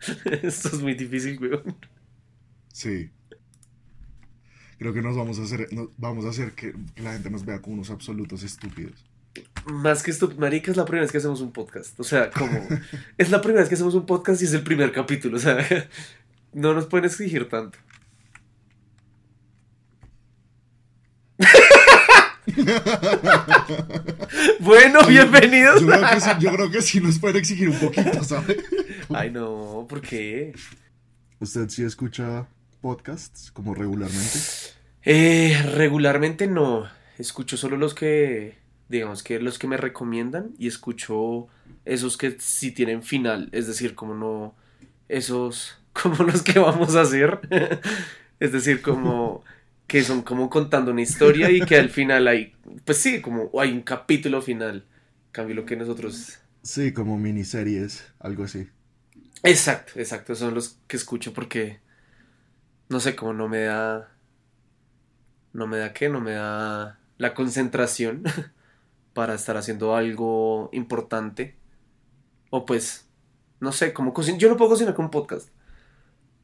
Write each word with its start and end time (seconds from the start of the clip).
Esto 0.42 0.68
es 0.68 0.80
muy 0.82 0.94
difícil, 0.94 1.38
weón. 1.40 1.76
Sí. 2.72 3.10
Creo 4.78 4.94
que 4.94 5.02
nos 5.02 5.16
vamos 5.16 5.38
a 5.38 5.42
hacer, 5.42 5.68
nos- 5.72 5.90
vamos 5.98 6.24
a 6.24 6.30
hacer 6.30 6.52
que, 6.52 6.74
que 6.94 7.02
la 7.02 7.12
gente 7.12 7.30
nos 7.30 7.44
vea 7.44 7.60
como 7.60 7.74
unos 7.74 7.90
absolutos 7.90 8.42
estúpidos. 8.42 9.04
Más 9.66 10.02
que 10.02 10.10
esto, 10.10 10.32
marica, 10.38 10.70
es 10.70 10.76
la 10.76 10.84
primera 10.84 11.02
vez 11.02 11.12
que 11.12 11.18
hacemos 11.18 11.40
un 11.40 11.52
podcast. 11.52 11.98
O 12.00 12.04
sea, 12.04 12.30
como... 12.30 12.58
es 13.18 13.30
la 13.30 13.40
primera 13.40 13.60
vez 13.60 13.68
que 13.68 13.74
hacemos 13.74 13.94
un 13.94 14.06
podcast 14.06 14.40
y 14.42 14.46
es 14.46 14.52
el 14.54 14.62
primer 14.62 14.92
capítulo. 14.92 15.36
O 15.36 15.40
sea, 15.40 15.58
no 16.52 16.74
nos 16.74 16.86
pueden 16.86 17.04
exigir 17.06 17.48
tanto. 17.48 17.78
bueno, 24.60 25.00
bienvenidos. 25.06 25.80
Yo 25.80 25.88
creo 25.88 26.10
que 26.10 26.20
sí, 26.20 26.30
yo 26.38 26.52
creo 26.52 26.70
que 26.70 26.82
sí 26.82 27.00
nos 27.00 27.18
pueden 27.18 27.36
exigir 27.36 27.68
un 27.68 27.78
poquito, 27.78 28.22
¿sabe? 28.22 28.58
Ay, 29.08 29.30
no, 29.30 29.86
¿por 29.88 30.00
qué? 30.00 30.52
¿Usted 31.38 31.68
sí 31.68 31.82
escucha 31.82 32.46
podcasts 32.80 33.50
como 33.50 33.74
regularmente? 33.74 34.38
Eh, 35.02 35.60
regularmente 35.74 36.46
no. 36.46 36.88
Escucho 37.18 37.56
solo 37.56 37.76
los 37.76 37.94
que, 37.94 38.58
digamos 38.88 39.22
que 39.22 39.40
los 39.40 39.58
que 39.58 39.66
me 39.66 39.76
recomiendan 39.76 40.52
y 40.58 40.68
escucho 40.68 41.48
esos 41.84 42.16
que 42.16 42.36
sí 42.38 42.72
tienen 42.72 43.02
final. 43.02 43.48
Es 43.52 43.66
decir, 43.66 43.94
como 43.94 44.14
no, 44.14 44.54
esos 45.08 45.78
como 45.92 46.24
los 46.24 46.42
que 46.42 46.58
vamos 46.58 46.94
a 46.94 47.02
hacer. 47.02 47.40
Es 48.38 48.52
decir, 48.52 48.80
como 48.80 49.44
que 49.90 50.04
son 50.04 50.22
como 50.22 50.48
contando 50.48 50.92
una 50.92 51.02
historia 51.02 51.50
y 51.50 51.62
que 51.62 51.74
al 51.74 51.90
final 51.90 52.28
hay, 52.28 52.54
pues 52.84 52.98
sí, 52.98 53.20
como 53.20 53.50
hay 53.60 53.72
un 53.72 53.82
capítulo 53.82 54.40
final. 54.40 54.86
Cambio 55.32 55.56
lo 55.56 55.64
que 55.66 55.74
nosotros... 55.74 56.38
Sí, 56.62 56.92
como 56.92 57.18
miniseries, 57.18 58.06
algo 58.20 58.44
así. 58.44 58.68
Exacto, 59.42 59.94
exacto. 59.96 60.36
Son 60.36 60.54
los 60.54 60.78
que 60.86 60.96
escucho 60.96 61.32
porque, 61.32 61.80
no 62.88 63.00
sé, 63.00 63.16
como 63.16 63.32
no 63.32 63.48
me 63.48 63.62
da... 63.62 64.12
No 65.52 65.66
me 65.66 65.78
da 65.78 65.92
qué, 65.92 66.08
no 66.08 66.20
me 66.20 66.34
da 66.34 67.00
la 67.18 67.34
concentración 67.34 68.22
para 69.12 69.34
estar 69.34 69.56
haciendo 69.56 69.96
algo 69.96 70.70
importante. 70.72 71.56
O 72.50 72.64
pues, 72.64 73.08
no 73.58 73.72
sé, 73.72 73.92
como 73.92 74.14
cocina. 74.14 74.38
Yo 74.38 74.48
no 74.50 74.56
puedo 74.56 74.70
cocinar 74.70 74.94
con 74.94 75.06
un 75.06 75.10
podcast. 75.10 75.48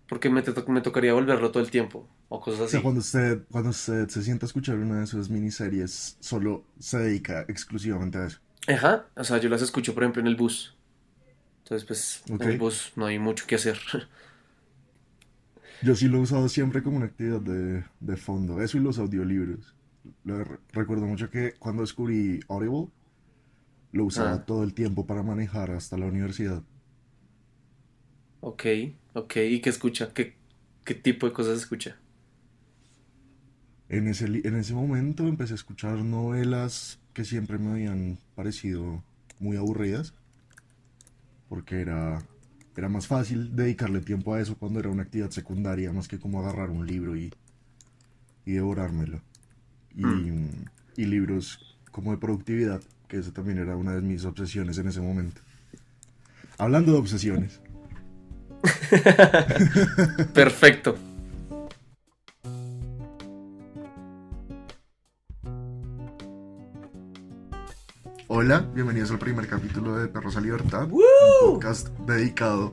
Porque 0.09 0.31
me, 0.31 0.43
me 0.69 0.81
tocaría 0.83 1.15
volverlo 1.15 1.51
todo 1.53 1.63
el 1.63 1.71
tiempo. 1.71 2.09
O 2.29 2.41
cosas 2.41 2.61
O 2.65 2.69
así. 2.69 2.79
sea, 2.79 2.83
cuando 2.83 3.01
usted, 3.01 3.45
cuando 3.51 3.71
usted 3.71 4.09
se 4.09 4.23
sienta 4.23 4.45
a 4.47 4.49
escuchar 4.49 4.77
una 4.79 5.01
de 5.01 5.07
sus 5.07 5.31
miniseries, 5.31 6.17
solo 6.21 6.65
se 6.79 6.99
dedica 6.99 7.45
exclusivamente 7.49 8.19
a 8.19 8.27
eso. 8.27 8.41
Ajá. 8.69 9.07
O 9.17 9.25
sea, 9.25 9.39
yo 9.39 9.49
las 9.49 9.63
escucho, 9.63 9.95
por 9.95 10.03
ejemplo, 10.03 10.21
en 10.23 10.29
el 10.29 10.37
bus. 10.37 10.77
Entonces, 11.65 11.87
pues, 11.87 12.25
en 12.39 12.49
el 12.49 12.57
bus 12.59 12.93
no 12.97 13.07
hay 13.07 13.19
mucho 13.21 13.47
que 13.47 13.57
hacer. 13.57 13.79
Yo 15.81 15.95
sí 15.95 16.09
lo 16.09 16.19
he 16.19 16.21
usado 16.23 16.49
siempre 16.49 16.83
como 16.83 16.97
una 16.97 17.07
actividad 17.07 17.41
de, 17.41 17.85
de 18.01 18.17
fondo. 18.17 18.61
Eso 18.63 18.79
y 18.79 18.81
los 18.81 18.99
audiolibros. 18.99 19.75
Lo 20.25 20.45
recuerdo 20.73 21.07
mucho 21.07 21.31
que 21.31 21.55
cuando 21.59 21.83
descubrí 21.83 22.41
Audible, 22.49 22.89
lo 23.91 24.05
usaba 24.05 24.39
Ah. 24.39 24.47
todo 24.47 24.63
el 24.63 24.75
tiempo 24.75 25.07
para 25.09 25.25
manejar 25.25 25.73
hasta 25.73 25.97
la 25.99 26.07
universidad. 26.07 26.63
ok, 28.41 28.65
ok. 29.17 29.37
¿Y 29.37 29.61
qué 29.61 29.71
escucha? 29.71 30.13
¿Qué, 30.15 30.37
qué 30.85 30.95
tipo 30.95 31.27
de 31.27 31.33
cosas 31.33 31.59
escucha? 31.59 31.97
En 33.89 34.07
ese, 34.09 34.27
en 34.27 34.57
ese 34.57 34.75
momento 34.75 35.27
empecé 35.27 35.55
a 35.55 35.57
escuchar 35.57 35.99
novelas 36.05 37.01
que 37.15 37.25
siempre 37.25 37.59
me 37.59 37.71
habían 37.73 38.19
parecido 38.37 39.03
muy 39.41 39.57
aburridas, 39.57 40.15
porque 41.49 41.81
era, 41.81 42.23
era 42.77 42.89
más 42.89 43.07
fácil 43.07 43.55
dedicarle 43.57 44.01
tiempo 44.01 44.35
a 44.35 44.41
eso 44.41 44.57
cuando 44.57 44.81
era 44.81 44.91
una 44.91 45.03
actividad 45.05 45.31
secundaria, 45.31 45.93
más 45.93 46.09
que 46.09 46.19
como 46.19 46.41
agarrar 46.41 46.71
un 46.71 46.87
libro 46.87 47.17
y, 47.17 47.33
y 48.45 48.53
devorármelo. 48.53 49.21
Y, 49.97 50.05
Mm. 50.05 50.67
y 50.97 51.05
libros 51.07 51.79
como 51.93 52.13
de 52.13 52.19
productividad, 52.19 52.83
que 53.09 53.19
eso 53.19 53.33
también 53.33 53.59
era 53.59 53.77
una 53.77 53.95
de 53.95 54.03
mis 54.03 54.25
obsesiones 54.25 54.79
en 54.79 54.89
ese 54.89 55.01
momento. 55.01 55.43
Hablando 56.59 56.93
de 56.93 56.99
obsesiones, 56.99 57.61
Perfecto. 60.35 60.97
Hola, 68.29 68.61
bienvenidos 68.75 69.11
al 69.11 69.19
primer 69.19 69.47
capítulo 69.49 69.97
de 69.97 70.09
Perros 70.09 70.37
a 70.37 70.41
Libertad, 70.41 70.89
¡Woo! 70.89 71.01
un 71.43 71.55
podcast 71.55 71.89
dedicado 72.01 72.73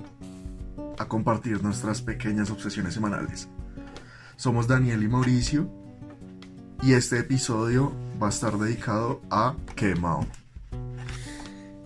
a 0.97 1.07
compartir 1.07 1.63
nuestras 1.63 2.01
pequeñas 2.01 2.49
obsesiones 2.51 2.93
semanales. 2.93 3.47
Somos 4.35 4.67
Daniel 4.67 5.03
y 5.03 5.07
Mauricio 5.07 5.69
y 6.81 6.93
este 6.93 7.19
episodio 7.19 7.93
va 8.21 8.27
a 8.27 8.29
estar 8.29 8.57
dedicado 8.57 9.21
a 9.29 9.55
Quemao. 9.75 10.27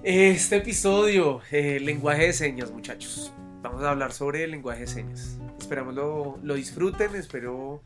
Este 0.04 0.58
episodio, 0.58 1.42
eh, 1.52 1.80
lenguaje 1.80 2.28
de 2.28 2.34
señas, 2.34 2.72
muchachos. 2.72 3.32
Vamos 3.62 3.84
a 3.84 3.92
hablar 3.92 4.12
sobre 4.12 4.44
el 4.44 4.52
lenguaje 4.52 4.82
de 4.82 4.88
señas. 4.88 5.40
Esperamos 5.60 5.96
lo, 5.96 6.38
lo 6.44 6.54
disfruten, 6.54 7.16
espero, 7.16 7.82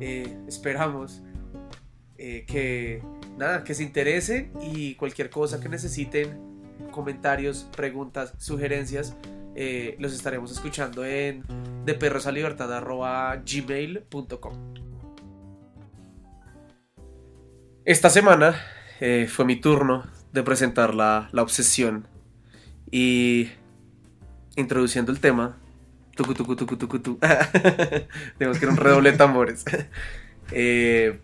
eh, 0.00 0.34
esperamos 0.48 1.20
eh, 2.16 2.46
que 2.46 3.02
nada, 3.36 3.62
que 3.64 3.74
se 3.74 3.82
interesen 3.82 4.50
y 4.62 4.94
cualquier 4.94 5.28
cosa 5.28 5.60
que 5.60 5.68
necesiten, 5.68 6.40
comentarios, 6.90 7.68
preguntas, 7.76 8.32
sugerencias, 8.38 9.14
eh, 9.54 9.96
los 9.98 10.14
estaremos 10.14 10.50
escuchando 10.52 11.04
en 11.04 11.44
deperrosalibertad.gmail.com 11.84 14.74
Esta 17.84 18.08
semana 18.10 18.58
fue 19.28 19.44
mi 19.44 19.56
turno 19.56 20.04
de 20.32 20.42
presentar 20.42 20.94
la, 20.94 21.28
la 21.32 21.42
obsesión 21.42 22.08
y 22.90 23.50
introduciendo 24.60 25.12
el 25.12 25.20
tema. 25.20 25.56
Tucu, 26.16 26.34
tucu, 26.34 26.56
tucu, 26.56 26.76
tucu, 26.76 26.98
tu. 27.00 27.18
Tenemos 28.38 28.58
que 28.58 28.64
ir 28.64 28.68
a 28.68 28.72
un 28.72 28.76
redoble 28.76 29.12
de 29.12 29.18
tambores. 29.18 29.64
Eh, 30.52 31.20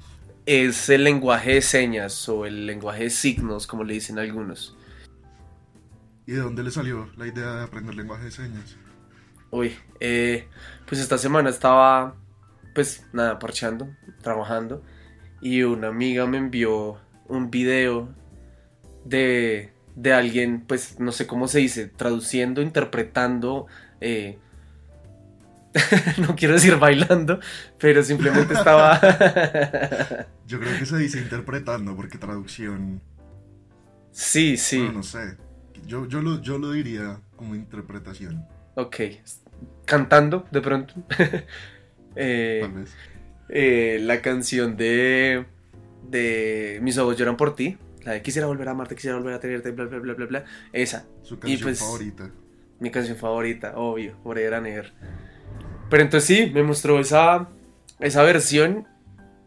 es 0.47 0.89
el 0.89 1.03
lenguaje 1.03 1.55
de 1.55 1.61
señas 1.61 2.29
o 2.29 2.47
el 2.47 2.65
lenguaje 2.65 3.03
de 3.03 3.11
signos, 3.11 3.67
como 3.67 3.83
le 3.83 3.95
dicen 3.95 4.21
algunos. 4.21 4.77
¿Y 6.27 6.33
de 6.33 6.39
dónde 6.39 6.63
le 6.63 6.71
salió 6.71 7.11
la 7.17 7.27
idea 7.27 7.55
de 7.55 7.65
aprender 7.65 7.97
lenguaje 7.97 8.27
de 8.27 8.31
señas? 8.31 8.77
Uy, 9.51 9.77
eh, 10.01 10.49
pues 10.87 11.01
esta 11.01 11.19
semana 11.19 11.51
estaba, 11.51 12.15
pues 12.75 13.05
nada, 13.13 13.39
parchando, 13.39 13.89
trabajando, 14.23 14.83
y 15.41 15.63
una 15.63 15.89
amiga 15.89 16.27
me 16.27 16.39
envió 16.39 17.01
un 17.29 17.51
video 17.51 18.09
de, 19.05 19.73
de 19.97 20.13
alguien, 20.13 20.63
pues 20.67 21.01
no 21.01 21.11
sé 21.11 21.27
cómo 21.27 21.49
se 21.49 21.59
dice, 21.59 21.89
traduciendo, 21.89 22.61
interpretando, 22.63 23.67
eh, 24.01 24.39
no 26.19 26.37
quiero 26.37 26.55
decir 26.55 26.77
bailando, 26.77 27.41
pero 27.79 28.03
simplemente 28.03 28.55
estaba... 28.55 29.01
Yo 30.47 30.61
creo 30.61 30.79
que 30.79 30.87
se 30.87 30.99
dice 30.99 31.19
interpretando 31.19 31.97
porque 31.97 32.19
traducción, 32.19 33.01
sí, 34.13 34.57
sí, 34.57 34.79
bueno, 34.79 34.93
no 34.93 35.03
sé. 35.03 35.37
Yo, 35.87 36.07
yo, 36.07 36.21
lo, 36.21 36.41
yo 36.41 36.59
lo 36.59 36.71
diría 36.73 37.21
como 37.37 37.55
interpretación, 37.55 38.47
ok, 38.75 38.97
cantando 39.85 40.47
de 40.53 40.61
pronto. 40.61 40.95
Eh, 42.19 42.61
tal 42.63 42.73
vez. 42.73 42.99
eh, 43.51 43.99
la 44.01 44.23
canción 44.23 44.79
de, 44.79 45.45
de 46.03 46.79
Mis 46.81 46.97
ojos 46.97 47.19
lloran 47.19 47.37
por 47.37 47.55
ti. 47.55 47.77
La 48.07 48.13
de 48.13 48.23
quisiera 48.23 48.47
volver 48.47 48.69
a 48.69 48.71
amarte, 48.71 48.95
quisiera 48.95 49.17
volver 49.17 49.35
a 49.35 49.41
tenerte, 49.41 49.73
bla, 49.73 49.85
bla, 49.87 49.99
bla, 49.99 50.15
bla, 50.15 50.27
bla. 50.27 50.45
Esa, 50.73 51.05
Su 51.23 51.39
canción 51.39 51.61
pues, 51.63 51.79
favorita. 51.81 52.31
mi 52.81 52.91
canción 52.91 53.17
favorita, 53.17 53.73
obvio, 53.77 54.17
Forever 54.23 54.55
and 54.55 54.67
Ever. 54.69 54.93
Pero 55.91 56.03
entonces 56.03 56.27
sí, 56.27 56.51
me 56.55 56.63
mostró 56.63 57.01
esa, 57.01 57.49
esa 58.01 58.23
versión 58.23 58.87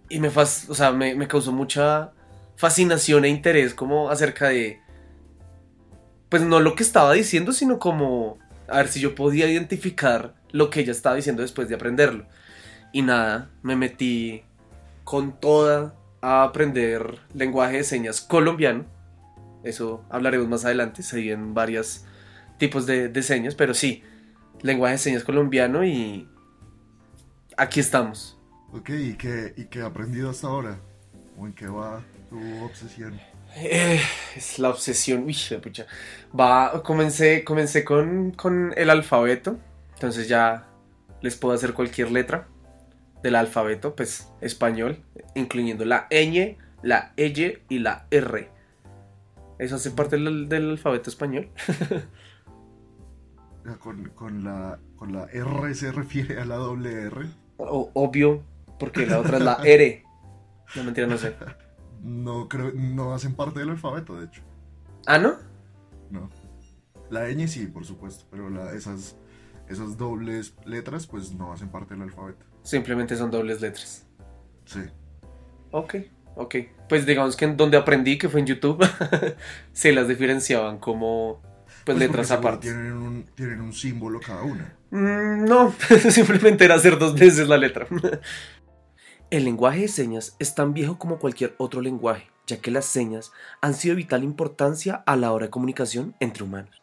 y 0.09 0.19
me, 0.19 0.29
fas- 0.29 0.69
o 0.69 0.75
sea, 0.75 0.91
me, 0.91 1.15
me 1.15 1.27
causó 1.27 1.51
mucha 1.51 2.11
fascinación 2.57 3.25
e 3.25 3.29
interés 3.29 3.73
como 3.73 4.09
acerca 4.09 4.49
de, 4.49 4.79
pues 6.29 6.41
no 6.43 6.59
lo 6.59 6.75
que 6.75 6.83
estaba 6.83 7.13
diciendo, 7.13 7.53
sino 7.53 7.79
como 7.79 8.37
a 8.67 8.77
ver 8.77 8.87
si 8.87 8.99
yo 8.99 9.15
podía 9.15 9.47
identificar 9.49 10.35
lo 10.51 10.69
que 10.69 10.81
ella 10.81 10.91
estaba 10.91 11.15
diciendo 11.15 11.41
después 11.41 11.69
de 11.69 11.75
aprenderlo. 11.75 12.25
Y 12.91 13.01
nada, 13.03 13.49
me 13.63 13.75
metí 13.75 14.43
con 15.03 15.39
toda 15.39 15.95
a 16.21 16.43
aprender 16.43 17.19
lenguaje 17.33 17.77
de 17.77 17.83
señas 17.83 18.21
colombiano. 18.21 18.85
Eso 19.63 20.03
hablaremos 20.09 20.47
más 20.47 20.65
adelante, 20.65 21.03
se 21.03 21.19
vienen 21.19 21.53
varios 21.53 22.05
tipos 22.57 22.85
de, 22.85 23.09
de 23.09 23.23
señas, 23.23 23.55
pero 23.55 23.73
sí, 23.73 24.03
lenguaje 24.61 24.93
de 24.93 24.99
señas 24.99 25.23
colombiano 25.23 25.83
y 25.83 26.27
aquí 27.57 27.79
estamos. 27.79 28.37
Ok, 28.71 28.89
¿y 28.89 29.13
qué, 29.15 29.53
¿y 29.57 29.65
qué 29.65 29.81
ha 29.81 29.87
aprendido 29.87 30.29
hasta 30.29 30.47
ahora? 30.47 30.79
¿O 31.37 31.47
en 31.47 31.53
qué 31.53 31.67
va 31.67 32.01
tu 32.29 32.37
obsesión? 32.63 33.19
Eh, 33.55 33.99
es 34.35 34.59
la 34.59 34.69
obsesión, 34.69 35.23
uy, 35.23 35.35
pucha. 35.61 35.87
Va, 36.37 36.83
comencé, 36.83 37.43
comencé 37.43 37.83
con, 37.83 38.31
con 38.31 38.73
el 38.77 38.89
alfabeto, 38.89 39.57
Entonces 39.95 40.27
ya 40.27 40.67
les 41.21 41.35
puedo 41.35 41.55
hacer 41.55 41.73
cualquier 41.73 42.11
letra 42.11 42.47
del 43.23 43.35
alfabeto, 43.35 43.95
pues 43.95 44.31
español, 44.41 45.03
incluyendo 45.35 45.85
la 45.85 46.07
ñ, 46.09 46.57
la 46.81 47.13
y 47.17 47.57
y 47.69 47.79
la 47.79 48.05
r. 48.11 48.49
¿Eso 49.57 49.75
hace 49.75 49.91
parte 49.91 50.17
del, 50.17 50.47
del 50.47 50.69
alfabeto 50.71 51.09
español? 51.09 51.49
Con, 53.79 54.09
con, 54.15 54.43
la, 54.43 54.79
con 54.95 55.13
la 55.13 55.25
R 55.25 55.75
se 55.75 55.91
refiere 55.91 56.39
a 56.41 56.45
la 56.45 56.55
doble 56.55 57.03
R. 57.03 57.27
O- 57.57 57.91
obvio, 57.93 58.41
porque 58.79 59.05
la 59.05 59.19
otra 59.19 59.37
es 59.37 59.43
la 59.43 59.55
R. 59.63 60.03
No, 60.75 60.83
mentira, 60.83 61.05
no 61.05 61.17
sé. 61.17 61.35
No 62.01 62.47
creo, 62.47 62.71
no 62.73 63.13
hacen 63.13 63.35
parte 63.35 63.59
del 63.59 63.69
alfabeto, 63.69 64.19
de 64.19 64.25
hecho. 64.25 64.41
¿Ah, 65.05 65.19
no? 65.19 65.35
No. 66.09 66.29
La 67.11 67.27
ñ 67.29 67.47
sí, 67.47 67.67
por 67.67 67.85
supuesto, 67.85 68.25
pero 68.31 68.49
la- 68.49 68.73
esas, 68.73 69.17
esas 69.69 69.97
dobles 69.97 70.53
letras 70.65 71.07
pues 71.07 71.31
no 71.31 71.53
hacen 71.53 71.69
parte 71.69 71.93
del 71.93 72.03
alfabeto. 72.03 72.45
Simplemente 72.63 73.15
son 73.15 73.31
dobles 73.31 73.61
letras. 73.61 74.05
Sí. 74.65 74.81
Ok, 75.71 75.95
ok. 76.35 76.55
Pues 76.87 77.05
digamos 77.05 77.35
que 77.35 77.45
en 77.45 77.55
donde 77.55 77.77
aprendí, 77.77 78.17
que 78.17 78.29
fue 78.29 78.39
en 78.39 78.47
YouTube, 78.47 78.85
se 79.73 79.91
las 79.91 80.07
diferenciaban 80.07 80.79
como 80.79 81.41
pues, 81.63 81.83
Pues 81.85 81.97
letras 81.99 82.31
aparte. 82.31 82.67
Tienen 82.67 82.93
un, 82.93 83.25
tienen 83.35 83.61
un 83.61 83.73
símbolo 83.73 84.19
cada 84.19 84.43
una. 84.43 84.75
Mm, 84.91 85.45
no, 85.45 85.73
simplemente 86.09 86.65
era 86.65 86.75
hacer 86.75 86.97
dos 86.97 87.17
veces 87.17 87.47
la 87.47 87.57
letra. 87.57 87.87
El 89.29 89.45
lenguaje 89.45 89.81
de 89.81 89.87
señas 89.87 90.35
es 90.39 90.55
tan 90.55 90.73
viejo 90.73 90.97
como 90.97 91.19
cualquier 91.19 91.53
otro 91.59 91.81
lenguaje, 91.81 92.31
ya 92.47 92.57
que 92.57 92.71
las 92.71 92.85
señas 92.85 93.31
han 93.61 93.75
sido 93.75 93.93
de 93.93 94.01
vital 94.01 94.23
importancia 94.23 95.03
a 95.05 95.15
la 95.15 95.31
hora 95.31 95.45
de 95.45 95.51
comunicación 95.51 96.15
entre 96.19 96.43
humanos. 96.43 96.81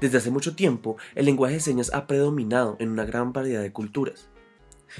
Desde 0.00 0.18
hace 0.18 0.30
mucho 0.30 0.54
tiempo, 0.54 0.96
el 1.14 1.26
lenguaje 1.26 1.54
de 1.54 1.60
señas 1.60 1.92
ha 1.94 2.06
predominado 2.06 2.76
en 2.80 2.90
una 2.90 3.04
gran 3.04 3.32
variedad 3.32 3.62
de 3.62 3.72
culturas. 3.72 4.28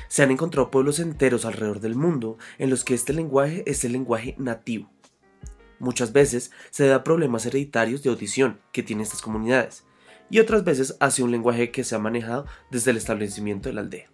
Se 0.08 0.22
han 0.22 0.31
encontrado 0.31 0.70
pueblos 0.70 0.98
enteros 0.98 1.44
alrededor 1.44 1.81
del 1.81 1.94
mundo 1.94 2.38
en 2.58 2.70
los 2.70 2.84
que 2.84 2.94
este 2.94 3.12
lenguaje 3.12 3.62
es 3.66 3.84
el 3.84 3.92
lenguaje 3.92 4.34
nativo. 4.38 4.90
Muchas 5.78 6.12
veces 6.12 6.50
se 6.70 6.86
da 6.86 7.04
problemas 7.04 7.46
hereditarios 7.46 8.02
de 8.02 8.10
audición 8.10 8.60
que 8.72 8.82
tienen 8.82 9.02
estas 9.02 9.22
comunidades, 9.22 9.84
y 10.31 10.38
otras 10.40 10.64
veces 10.64 10.96
hacia 11.00 11.25
un 11.25 11.31
lenguaje 11.31 11.70
que 11.70 11.84
se 11.84 11.94
ha 11.94 11.98
manejado 11.98 12.46
desde 12.70 12.90
el 12.90 12.96
establecimiento 12.96 13.69
de 13.69 13.75
la 13.75 13.82
aldea. 13.82 14.10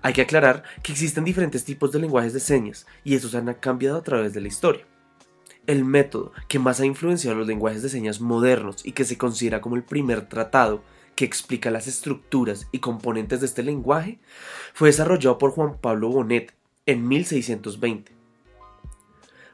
Hay 0.00 0.12
que 0.12 0.22
aclarar 0.22 0.64
que 0.82 0.92
existen 0.92 1.24
diferentes 1.24 1.64
tipos 1.64 1.92
de 1.92 2.00
lenguajes 2.00 2.32
de 2.32 2.40
señas 2.40 2.86
y 3.04 3.14
estos 3.14 3.34
han 3.34 3.52
cambiado 3.54 3.98
a 3.98 4.02
través 4.02 4.32
de 4.32 4.40
la 4.40 4.48
historia. 4.48 4.86
El 5.66 5.84
método 5.84 6.32
que 6.48 6.58
más 6.58 6.80
ha 6.80 6.86
influenciado 6.86 7.36
los 7.36 7.46
lenguajes 7.46 7.82
de 7.82 7.88
señas 7.88 8.20
modernos 8.20 8.84
y 8.84 8.92
que 8.92 9.04
se 9.04 9.16
considera 9.16 9.60
como 9.60 9.76
el 9.76 9.84
primer 9.84 10.28
tratado 10.28 10.82
que 11.14 11.24
explica 11.24 11.70
las 11.70 11.86
estructuras 11.86 12.66
y 12.72 12.80
componentes 12.80 13.40
de 13.40 13.46
este 13.46 13.62
lenguaje 13.62 14.18
fue 14.74 14.88
desarrollado 14.88 15.38
por 15.38 15.52
Juan 15.52 15.78
Pablo 15.80 16.08
Bonet 16.08 16.52
en 16.86 17.06
1620. 17.06 18.12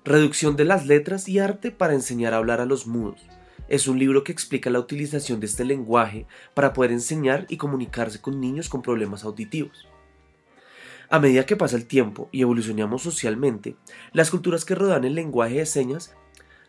Reducción 0.04 0.56
de 0.56 0.64
las 0.64 0.86
letras 0.86 1.28
y 1.28 1.40
arte 1.40 1.70
para 1.70 1.92
enseñar 1.92 2.32
a 2.32 2.38
hablar 2.38 2.62
a 2.62 2.66
los 2.66 2.86
mudos. 2.86 3.20
Es 3.68 3.86
un 3.86 3.98
libro 3.98 4.24
que 4.24 4.32
explica 4.32 4.70
la 4.70 4.80
utilización 4.80 5.40
de 5.40 5.46
este 5.46 5.64
lenguaje 5.66 6.26
para 6.54 6.72
poder 6.72 6.92
enseñar 6.92 7.44
y 7.50 7.58
comunicarse 7.58 8.18
con 8.20 8.40
niños 8.40 8.70
con 8.70 8.80
problemas 8.80 9.24
auditivos. 9.24 9.87
A 11.10 11.20
medida 11.20 11.46
que 11.46 11.56
pasa 11.56 11.76
el 11.76 11.86
tiempo 11.86 12.28
y 12.32 12.42
evolucionamos 12.42 13.02
socialmente, 13.02 13.76
las 14.12 14.30
culturas 14.30 14.66
que 14.66 14.74
rodean 14.74 15.04
el 15.04 15.14
lenguaje 15.14 15.54
de 15.54 15.66
señas 15.66 16.14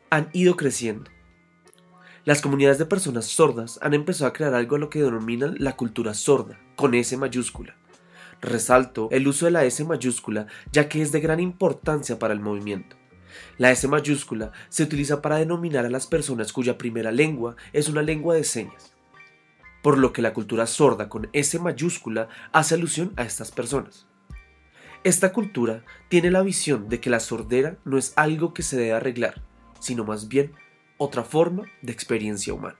han 0.10 0.30
ido 0.32 0.56
creciendo. 0.56 1.12
Las 2.24 2.42
comunidades 2.42 2.78
de 2.78 2.86
personas 2.86 3.26
sordas 3.26 3.80
han 3.82 3.94
empezado 3.94 4.30
a 4.30 4.34
crear 4.34 4.54
algo 4.54 4.78
a 4.78 4.80
lo 4.80 4.90
que 4.90 5.04
denominan 5.04 5.56
la 5.60 5.76
cultura 5.76 6.14
sorda, 6.14 6.58
con 6.78 6.94
S 6.94 7.18
mayúscula. 7.18 7.76
Resalto 8.40 9.10
el 9.12 9.28
uso 9.28 9.44
de 9.44 9.52
la 9.52 9.66
S 9.66 9.84
mayúscula 9.84 10.48
ya 10.72 10.88
que 10.88 11.02
es 11.02 11.12
de 11.12 11.20
gran 11.20 11.42
importancia 11.42 12.18
para 12.18 12.34
el 12.34 12.40
movimiento. 12.40 12.96
La 13.58 13.72
S 13.72 13.86
mayúscula 13.90 14.54
se 14.70 14.84
utiliza 14.84 15.22
para 15.22 15.36
denominar 15.36 15.86
a 15.86 15.90
las 15.90 16.08
personas 16.08 16.54
cuya 16.54 16.78
primera 16.78 17.12
lengua 17.12 17.58
es 17.74 17.90
una 17.90 18.04
lengua 18.04 18.36
de 18.36 18.46
señas, 18.46 18.94
por 19.84 19.98
lo 19.98 20.14
que 20.14 20.22
la 20.22 20.34
cultura 20.34 20.66
sorda 20.66 21.10
con 21.10 21.30
S 21.34 21.60
mayúscula 21.60 22.30
hace 22.54 22.76
alusión 22.76 23.12
a 23.18 23.24
estas 23.24 23.52
personas. 23.52 24.09
Esta 25.06 25.31
cultura 25.31 25.84
tiene 26.10 26.30
la 26.30 26.42
visión 26.42 26.90
de 26.90 27.00
que 27.00 27.10
la 27.10 27.22
sordera 27.22 27.78
no 27.86 27.98
es 27.98 28.12
algo 28.18 28.54
que 28.54 28.63
se 28.63 28.75
debe 28.75 28.92
arreglar, 28.92 29.42
sino 29.80 30.04
más 30.04 30.28
bien 30.28 30.51
otra 30.98 31.24
forma 31.24 31.63
de 31.81 31.94
experiencia 31.94 32.54
humana. 32.54 32.78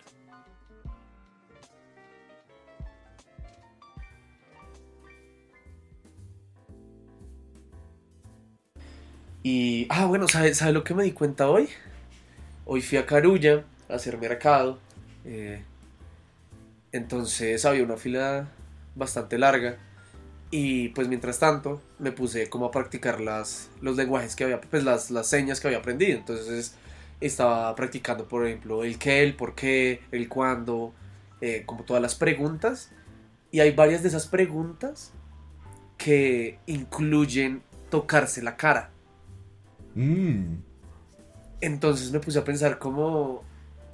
Y, 9.42 9.88
ah, 9.90 10.06
bueno, 10.06 10.28
¿sabe, 10.28 10.54
sabe 10.54 10.74
lo 10.74 10.84
que 10.84 10.94
me 10.94 11.04
di 11.04 11.14
cuenta 11.14 11.50
hoy? 11.50 11.70
Hoy 12.66 12.82
fui 12.82 12.98
a 12.98 13.06
Carulla 13.06 13.64
a 13.88 13.94
hacer 13.96 14.18
mercado. 14.18 14.78
eh, 15.24 15.64
entonces 16.92 17.64
había 17.66 17.84
una 17.84 17.98
fila 17.98 18.50
bastante 18.96 19.38
larga. 19.38 19.78
Y 20.52 20.90
pues 20.90 21.08
mientras 21.08 21.40
tanto 21.40 21.82
me 22.00 22.12
puse 22.12 22.50
como 22.50 22.66
a 22.66 22.72
practicar 22.72 23.22
las, 23.22 23.70
los 23.82 23.96
lenguajes 23.98 24.36
que 24.36 24.46
había, 24.46 24.60
pues 24.62 24.84
las, 24.84 25.12
las 25.12 25.28
señas 25.28 25.60
que 25.60 25.68
había 25.68 25.80
aprendido. 25.80 26.18
Entonces 26.18 26.76
estaba 27.22 27.76
practicando, 27.76 28.28
por 28.28 28.48
ejemplo, 28.48 28.84
el 28.84 28.98
qué, 28.98 29.24
el 29.24 29.36
por 29.36 29.54
qué, 29.56 30.02
el 30.12 30.28
cuándo, 30.28 30.94
eh, 31.42 31.64
como 31.66 31.84
todas 31.84 32.02
las 32.02 32.16
preguntas. 32.16 32.92
Y 33.52 33.60
hay 33.60 33.72
varias 33.72 34.02
de 34.02 34.10
esas 34.10 34.28
preguntas 34.28 35.12
que 35.98 36.60
incluyen 36.66 37.62
tocarse 37.90 38.42
la 38.42 38.58
cara. 38.58 38.92
Mm, 39.96 40.56
Entonces 41.62 42.12
me 42.12 42.20
puse 42.20 42.40
a 42.40 42.44
pensar 42.44 42.80
cómo, 42.80 43.44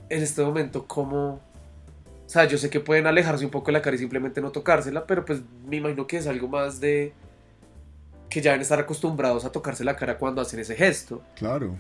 en 0.10 0.24
este 0.24 0.44
momento, 0.44 0.88
cómo... 0.88 1.42
O 2.25 2.30
sea, 2.30 2.45
yo 2.45 2.57
sé 2.57 2.69
que 2.69 2.80
pueden 2.80 3.06
alejarse 3.07 3.45
un 3.45 3.51
poco 3.51 3.68
de 3.68 3.74
la 3.74 3.81
cara 3.81 3.95
y 3.95 4.00
simplemente 4.00 4.42
no 4.42 4.51
tocársela, 4.51 5.06
pero 5.06 5.24
pues 5.25 5.42
me 5.68 5.77
imagino 5.77 6.07
que 6.07 6.18
es 6.18 6.27
algo 6.27 6.48
más 6.48 6.80
de... 6.80 7.13
que 8.30 8.42
ya 8.42 8.51
deben 8.51 8.62
estar 8.63 8.80
acostumbrados 8.80 9.45
a 9.45 9.51
tocarse 9.51 9.83
la 9.83 9.95
cara 9.95 10.18
cuando 10.18 10.42
hacen 10.42 10.60
ese 10.60 10.75
gesto. 10.75 11.22
claro. 11.36 11.77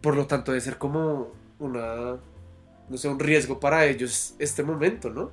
Por 0.00 0.16
lo 0.16 0.26
tanto, 0.26 0.50
debe 0.50 0.60
ser 0.60 0.78
como 0.78 1.28
una... 1.60 2.16
no 2.88 2.96
sé, 2.96 3.08
un 3.08 3.20
riesgo 3.20 3.60
para 3.60 3.84
ellos 3.86 4.34
este 4.40 4.64
momento, 4.64 5.10
¿no? 5.10 5.30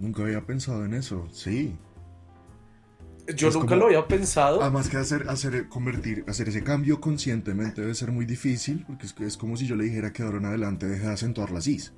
Nunca 0.00 0.22
había 0.22 0.40
pensado 0.40 0.84
en 0.84 0.94
eso. 0.94 1.28
Sí. 1.30 1.76
Yo 3.36 3.48
Es 3.48 3.54
nunca 3.54 3.68
como- 3.68 3.80
lo 3.82 3.86
había 3.86 4.08
pensado. 4.08 4.60
Además 4.60 4.88
que 4.88 4.96
hacer, 4.96 5.26
hacer, 5.28 5.68
convertir, 5.68 6.24
hacer 6.26 6.48
ese 6.48 6.64
cambio 6.64 7.00
conscientemente 7.00 7.80
debe 7.82 7.94
ser 7.94 8.10
muy 8.10 8.24
difícil, 8.24 8.82
porque 8.88 9.06
es, 9.06 9.14
es 9.20 9.36
como 9.36 9.56
si 9.56 9.66
yo 9.68 9.76
le 9.76 9.84
dijera 9.84 10.12
que 10.12 10.22
de 10.24 10.26
ahora 10.28 10.38
en 10.40 10.46
adelante 10.46 10.86
deje 10.88 11.06
de 11.06 11.12
acentuar 11.12 11.52
las 11.52 11.68
is. 11.68 11.92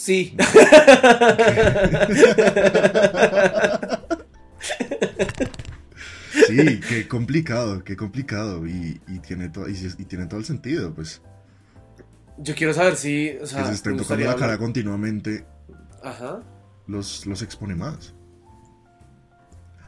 Sí. 0.00 0.34
Sí, 6.46 6.80
qué 6.88 7.08
complicado, 7.08 7.82
qué 7.84 7.96
complicado. 7.96 8.66
Y, 8.66 9.00
y 9.08 9.18
tiene, 9.20 9.48
to- 9.48 9.68
y, 9.68 9.74
tiene 10.04 10.26
todo 10.26 10.38
el 10.40 10.46
sentido, 10.46 10.94
pues. 10.94 11.20
Yo 12.38 12.54
quiero 12.54 12.72
saber 12.72 12.96
si... 12.96 13.30
O 13.42 13.46
sea, 13.46 13.62
que 13.62 13.68
se 13.68 13.74
estén 13.74 13.96
tocando 13.96 14.24
la 14.24 14.36
cara 14.36 14.56
continuamente 14.56 15.44
Ajá. 16.02 16.40
los, 16.86 17.26
los 17.26 17.42
expone 17.42 17.74
más. 17.74 18.14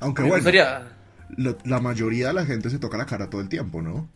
Aunque 0.00 0.22
bueno, 0.22 0.36
gustaría... 0.36 0.88
lo- 1.36 1.56
la 1.64 1.80
mayoría 1.80 2.28
de 2.28 2.34
la 2.34 2.44
gente 2.44 2.68
se 2.68 2.78
toca 2.78 2.98
la 2.98 3.06
cara 3.06 3.30
todo 3.30 3.40
el 3.40 3.48
tiempo, 3.48 3.80
¿no? 3.80 4.10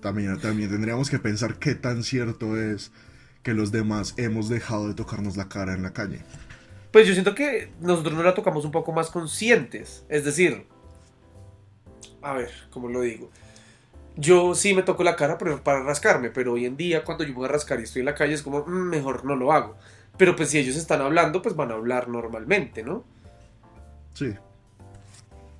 También, 0.00 0.38
también 0.40 0.70
tendríamos 0.70 1.10
que 1.10 1.18
pensar 1.18 1.58
qué 1.58 1.74
tan 1.74 2.02
cierto 2.04 2.56
es 2.56 2.92
que 3.42 3.54
los 3.54 3.72
demás 3.72 4.14
hemos 4.16 4.48
dejado 4.48 4.88
de 4.88 4.94
tocarnos 4.94 5.36
la 5.36 5.48
cara 5.48 5.74
en 5.74 5.82
la 5.82 5.92
calle. 5.92 6.20
Pues 6.92 7.06
yo 7.06 7.12
siento 7.12 7.34
que 7.34 7.70
nosotros 7.80 8.14
nos 8.14 8.24
la 8.24 8.34
tocamos 8.34 8.64
un 8.64 8.70
poco 8.72 8.92
más 8.92 9.10
conscientes. 9.10 10.04
Es 10.08 10.24
decir, 10.24 10.66
a 12.22 12.32
ver, 12.32 12.50
¿cómo 12.70 12.88
lo 12.88 13.02
digo? 13.02 13.30
Yo 14.16 14.54
sí 14.54 14.74
me 14.74 14.82
toco 14.82 15.04
la 15.04 15.14
cara 15.14 15.38
para 15.38 15.82
rascarme, 15.82 16.30
pero 16.30 16.54
hoy 16.54 16.66
en 16.66 16.76
día 16.76 17.04
cuando 17.04 17.24
yo 17.24 17.34
voy 17.34 17.44
a 17.44 17.48
rascar 17.48 17.78
y 17.78 17.84
estoy 17.84 18.00
en 18.00 18.06
la 18.06 18.14
calle 18.14 18.34
es 18.34 18.42
como, 18.42 18.64
"Mm, 18.66 18.88
mejor 18.90 19.24
no 19.24 19.36
lo 19.36 19.52
hago. 19.52 19.76
Pero 20.16 20.34
pues 20.34 20.50
si 20.50 20.58
ellos 20.58 20.76
están 20.76 21.00
hablando, 21.00 21.40
pues 21.42 21.54
van 21.54 21.70
a 21.70 21.74
hablar 21.74 22.08
normalmente, 22.08 22.82
¿no? 22.82 23.04
Sí, 24.14 24.34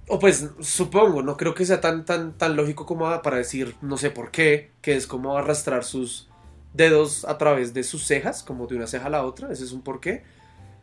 O 0.09 0.19
pues 0.19 0.49
supongo, 0.61 1.23
no 1.23 1.37
creo 1.37 1.55
que 1.55 1.67
sea 1.67 1.81
tan, 1.83 2.05
tan, 2.07 2.33
tan 2.33 2.57
lógico 2.57 2.87
como 2.87 3.21
para 3.23 3.37
decir, 3.37 3.77
no 3.83 3.99
sé 3.99 4.11
por 4.11 4.31
qué, 4.31 4.73
que 4.81 4.97
es 4.97 5.07
como 5.07 5.37
arrastrar 5.37 5.85
sus 5.85 6.31
dedos 6.73 7.25
a 7.25 7.39
través 7.39 7.75
de 7.75 7.83
sus 7.83 8.07
cejas, 8.07 8.43
como 8.43 8.67
de 8.67 8.77
una 8.77 8.87
ceja 8.87 9.07
a 9.07 9.11
la 9.11 9.25
otra, 9.25 9.53
ese 9.53 9.65
es 9.65 9.73
un 9.73 9.83
por 9.83 10.01
qué. 10.01 10.23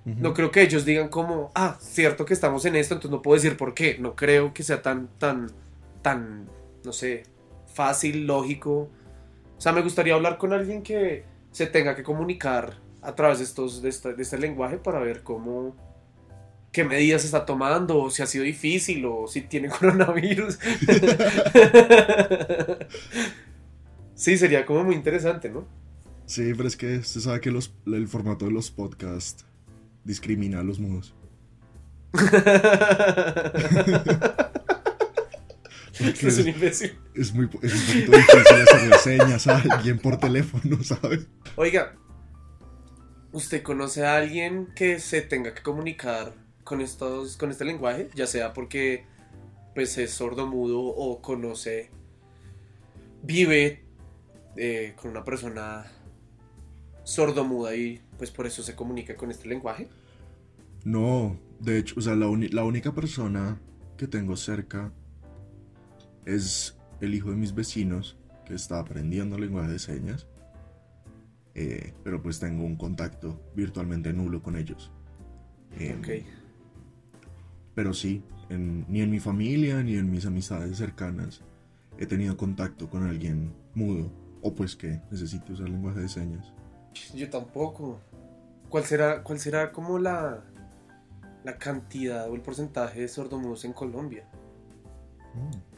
Ujú. 0.06 0.16
No 0.20 0.34
creo 0.34 0.52
que 0.52 0.62
ellos 0.62 0.86
digan 0.86 1.10
como, 1.10 1.52
ah, 1.56 1.78
cierto 1.80 2.26
que 2.26 2.34
estamos 2.34 2.66
en 2.66 2.76
esto, 2.76 2.94
entonces 2.94 3.12
no 3.12 3.22
puedo 3.22 3.36
decir 3.36 3.58
por 3.58 3.74
qué. 3.74 3.98
No 4.00 4.16
creo 4.16 4.54
que 4.54 4.64
sea 4.64 4.82
tan, 4.82 5.08
tan, 5.18 5.52
tan, 6.02 6.48
no 6.84 6.94
sé, 6.94 7.24
fácil, 7.74 8.28
lógico. 8.28 8.90
O 9.58 9.62
sea, 9.62 9.72
me 9.72 9.82
gustaría 9.82 10.14
hablar 10.14 10.38
con 10.38 10.54
alguien 10.54 10.84
que 10.84 11.24
se 11.52 11.68
tenga 11.68 11.96
que 11.96 12.04
comunicar 12.04 12.78
a 13.02 13.16
través 13.16 13.40
de, 13.40 13.46
estos, 13.46 13.82
de, 13.82 13.90
este, 13.90 14.14
de 14.14 14.22
este 14.22 14.38
lenguaje 14.38 14.78
para 14.78 15.00
ver 15.00 15.24
cómo, 15.24 15.76
qué 16.72 16.84
medidas 16.84 17.24
está 17.24 17.46
tomando, 17.46 18.00
o 18.00 18.10
si 18.10 18.22
ha 18.22 18.26
sido 18.26 18.44
difícil, 18.44 19.06
o 19.06 19.28
si 19.28 19.42
tiene 19.42 19.70
coronavirus. 19.80 20.60
sí, 24.16 24.38
sería 24.38 24.66
como 24.66 24.84
muy 24.84 24.96
interesante, 24.96 25.50
¿no? 25.50 25.68
Sí, 26.26 26.54
pero 26.56 26.68
es 26.68 26.76
que 26.76 27.04
se 27.04 27.22
sabe 27.22 27.40
que 27.40 27.52
los, 27.52 27.76
el 27.86 28.08
formato 28.08 28.46
de 28.46 28.52
los 28.52 28.72
podcasts 28.72 29.46
discrimina 30.04 30.62
a 30.62 30.64
los 30.64 30.80
mudos. 30.80 31.14
es 36.00 36.40
un 36.40 36.48
imbécil. 36.48 36.98
Es, 37.14 37.34
muy, 37.34 37.50
es 37.62 37.74
un 37.74 37.88
poquito 37.88 38.12
difícil 38.12 38.62
hacer 38.62 38.90
reseñas 38.90 39.48
a 39.48 39.58
alguien 39.58 40.00
por 40.00 40.18
teléfono, 40.18 40.84
¿sabes? 40.84 41.28
Oiga, 41.56 41.96
¿usted 43.32 43.62
conoce 43.62 44.06
a 44.06 44.18
alguien 44.18 44.68
que 44.76 45.00
se 45.00 45.22
tenga 45.22 45.54
que 45.54 45.62
comunicar 45.62 46.34
con, 46.64 46.82
estos, 46.82 47.38
con 47.38 47.52
este 47.52 47.66
lenguaje? 47.66 48.10
Ya 48.16 48.28
sea 48.28 48.54
porque 48.54 49.06
pues, 49.76 49.98
es 49.98 50.12
sordo 50.12 50.48
mudo 50.48 50.82
o 50.82 51.22
conoce, 51.22 51.92
vive 53.22 53.85
eh, 54.58 54.94
con 55.02 55.12
una 55.12 55.24
persona 55.24 55.86
sordo-muda 57.04 57.76
y 57.76 58.02
pues 58.18 58.32
por 58.32 58.48
eso 58.48 58.64
se 58.64 58.76
comunica 58.76 59.16
con 59.16 59.32
este 59.32 59.48
lenguaje. 59.48 59.88
No, 60.84 61.38
de 61.60 61.80
hecho, 61.80 61.96
o 61.98 62.02
sea, 62.02 62.16
la, 62.16 62.28
la 62.52 62.64
única 62.64 62.94
persona 62.94 63.60
que 63.98 64.08
tengo 64.08 64.36
cerca 64.36 64.92
es 66.26 66.78
el 67.02 67.14
hijo 67.14 67.30
de 67.30 67.36
mis 67.36 67.54
vecinos 67.54 68.18
que 68.46 68.56
está 68.56 68.80
aprendiendo 68.80 69.38
lenguaje 69.38 69.72
de 69.72 69.80
señas. 69.80 70.28
Eh, 71.54 71.94
pero 72.04 72.22
pues 72.22 72.40
tengo 72.40 72.66
un 72.66 72.76
contacto 72.76 73.40
virtualmente 73.56 74.12
nulo 74.12 74.44
con 74.44 74.58
ellos. 74.58 74.92
Em, 75.80 76.00
ok. 76.00 76.08
Pero 77.74 77.94
sí, 77.94 78.24
ni 78.50 79.02
en 79.02 79.10
mi 79.10 79.20
familia 79.20 79.82
ni 79.82 79.96
en 79.96 80.12
mis 80.12 80.26
amistades 80.26 80.78
cercanas 80.78 81.42
he 81.98 82.06
tenido 82.06 82.36
contacto 82.38 82.90
con 82.90 83.08
alguien 83.08 83.54
mudo 83.74 84.12
o 84.46 84.54
pues 84.54 84.76
que 84.76 85.02
necesite 85.10 85.54
usar 85.54 85.68
lenguaje 85.70 86.02
de 86.02 86.10
señas. 86.10 86.54
Yo 87.14 87.30
tampoco. 87.30 88.00
¿Cuál 88.70 88.84
será, 88.84 89.24
cuál 89.24 89.40
será 89.40 89.72
como 89.72 90.00
la, 90.00 90.44
la 91.44 91.58
cantidad 91.58 92.30
o 92.30 92.36
el 92.36 92.42
porcentaje 92.42 93.02
de 93.02 93.08
sordomudos 93.08 93.64
en 93.66 93.74
Colombia? 93.74 94.28
Mm 95.34 95.76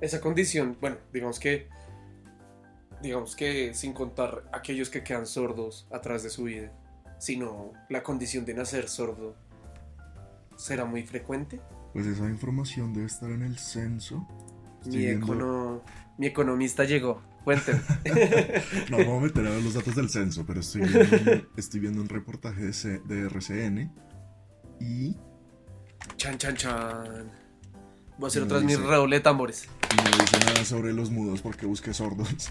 esa 0.00 0.20
condición, 0.20 0.76
bueno, 0.80 0.96
digamos 1.12 1.40
que, 1.40 1.68
digamos 3.02 3.36
que 3.36 3.74
sin 3.74 3.92
contar 3.92 4.44
aquellos 4.52 4.90
que 4.90 5.02
quedan 5.02 5.26
sordos 5.26 5.86
a 5.90 6.00
través 6.00 6.22
de 6.22 6.30
su 6.30 6.44
vida, 6.44 6.72
sino 7.18 7.72
la 7.88 8.02
condición 8.02 8.44
de 8.44 8.54
nacer 8.54 8.88
sordo, 8.88 9.36
¿será 10.56 10.84
muy 10.84 11.02
frecuente? 11.02 11.60
Pues 11.92 12.06
esa 12.06 12.28
información 12.28 12.92
debe 12.92 13.06
estar 13.06 13.30
en 13.30 13.42
el 13.42 13.58
censo. 13.58 14.26
Mi, 14.84 15.06
mi, 16.18 16.26
economista 16.26 16.84
llegó, 16.84 17.22
cuénteme. 17.46 17.80
no 18.90 18.98
vamos 18.98 19.22
a 19.22 19.26
meter 19.26 19.46
a 19.46 19.56
los 19.60 19.74
datos 19.74 19.94
del 19.94 20.10
censo, 20.10 20.44
pero 20.44 20.58
estoy 20.58 20.80
viendo, 20.80 21.46
estoy 21.56 21.78
viendo 21.78 22.02
un 22.02 22.08
reportaje 22.08 22.64
de, 22.64 22.98
de 22.98 23.26
RCN 23.26 23.92
y... 24.80 25.16
Chan, 26.16 26.36
chan, 26.38 26.56
chan. 26.56 27.30
Voy 28.18 28.24
a 28.24 28.26
hacer 28.26 28.42
otra 28.42 28.58
vez 28.58 28.66
mi 28.66 28.74
redoble 28.74 29.16
de 29.16 29.20
tambores. 29.20 29.68
No 29.96 30.02
dice 30.18 30.38
nada 30.44 30.64
sobre 30.64 30.92
los 30.92 31.10
mudos 31.10 31.40
porque 31.40 31.66
busqué 31.66 31.94
sordos. 31.94 32.50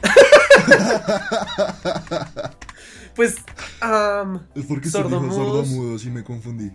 pues, 3.14 3.36
um, 3.82 4.38
es 4.54 4.64
porque 4.64 4.88
sordo 4.88 5.20
dijo 5.20 5.34
sordo 5.34 5.64
mudos 5.64 6.06
y 6.06 6.10
me 6.10 6.24
confundí. 6.24 6.72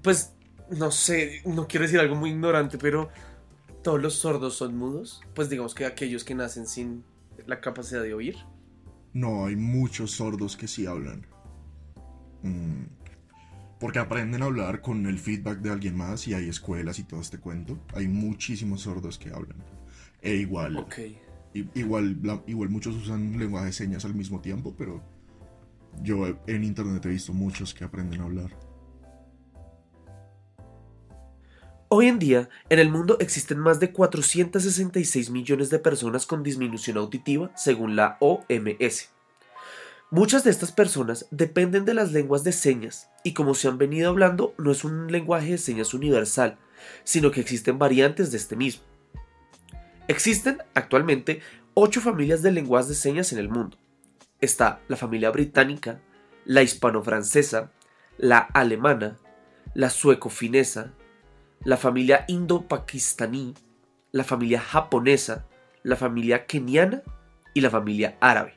Pues, 0.00 0.30
no 0.70 0.92
sé, 0.92 1.42
no 1.44 1.66
quiero 1.66 1.86
decir 1.86 1.98
algo 1.98 2.14
muy 2.14 2.30
ignorante, 2.30 2.78
pero 2.78 3.10
todos 3.82 4.00
los 4.00 4.14
sordos 4.14 4.54
son 4.54 4.76
mudos. 4.76 5.22
Pues 5.34 5.50
digamos 5.50 5.74
que 5.74 5.84
aquellos 5.84 6.24
que 6.24 6.34
nacen 6.34 6.66
sin 6.66 7.04
la 7.46 7.60
capacidad 7.60 8.02
de 8.02 8.14
oír. 8.14 8.36
No, 9.12 9.46
hay 9.46 9.56
muchos 9.56 10.12
sordos 10.12 10.56
que 10.56 10.68
sí 10.68 10.86
hablan. 10.86 11.26
Mm. 12.42 12.84
Porque 13.78 13.98
aprenden 13.98 14.42
a 14.42 14.46
hablar 14.46 14.80
con 14.80 15.06
el 15.06 15.18
feedback 15.18 15.58
de 15.58 15.70
alguien 15.70 15.96
más 15.96 16.28
y 16.28 16.34
hay 16.34 16.48
escuelas 16.48 16.98
y 16.98 17.04
todo 17.04 17.20
este 17.20 17.38
cuento. 17.38 17.78
Hay 17.94 18.06
muchísimos 18.06 18.82
sordos 18.82 19.18
que 19.18 19.30
hablan. 19.30 19.62
E 20.20 20.36
igual. 20.36 20.86
Igual, 21.52 22.42
igual 22.46 22.68
muchos 22.70 22.94
usan 22.94 23.38
lenguaje 23.38 23.66
de 23.66 23.72
señas 23.72 24.04
al 24.04 24.14
mismo 24.14 24.40
tiempo, 24.40 24.74
pero 24.78 25.02
yo 26.00 26.26
en 26.46 26.64
internet 26.64 27.04
he 27.04 27.10
visto 27.10 27.34
muchos 27.34 27.74
que 27.74 27.84
aprenden 27.84 28.20
a 28.20 28.24
hablar. 28.24 28.71
Hoy 31.94 32.08
en 32.08 32.18
día, 32.18 32.48
en 32.70 32.78
el 32.78 32.88
mundo 32.88 33.18
existen 33.20 33.58
más 33.58 33.78
de 33.78 33.92
466 33.92 35.28
millones 35.28 35.68
de 35.68 35.78
personas 35.78 36.24
con 36.24 36.42
disminución 36.42 36.96
auditiva 36.96 37.50
según 37.54 37.96
la 37.96 38.16
OMS. 38.18 39.10
Muchas 40.10 40.42
de 40.42 40.50
estas 40.52 40.72
personas 40.72 41.26
dependen 41.30 41.84
de 41.84 41.92
las 41.92 42.10
lenguas 42.10 42.44
de 42.44 42.52
señas 42.52 43.10
y 43.24 43.34
como 43.34 43.52
se 43.52 43.68
han 43.68 43.76
venido 43.76 44.08
hablando 44.08 44.54
no 44.56 44.70
es 44.70 44.84
un 44.84 45.12
lenguaje 45.12 45.50
de 45.50 45.58
señas 45.58 45.92
universal, 45.92 46.56
sino 47.04 47.30
que 47.30 47.42
existen 47.42 47.78
variantes 47.78 48.30
de 48.30 48.38
este 48.38 48.56
mismo. 48.56 48.84
Existen 50.08 50.62
actualmente 50.72 51.42
ocho 51.74 52.00
familias 52.00 52.40
de 52.40 52.52
lenguas 52.52 52.88
de 52.88 52.94
señas 52.94 53.34
en 53.34 53.38
el 53.38 53.50
mundo. 53.50 53.76
Está 54.40 54.80
la 54.88 54.96
familia 54.96 55.28
británica, 55.28 56.00
la 56.46 56.62
hispano-francesa, 56.62 57.70
la 58.16 58.38
alemana, 58.38 59.18
la 59.74 59.90
sueco-finesa, 59.90 60.94
la 61.64 61.76
familia 61.76 62.24
indo-pakistaní, 62.28 63.54
la 64.10 64.24
familia 64.24 64.60
japonesa, 64.60 65.46
la 65.82 65.96
familia 65.96 66.46
keniana 66.46 67.02
y 67.54 67.60
la 67.60 67.70
familia 67.70 68.16
árabe. 68.20 68.54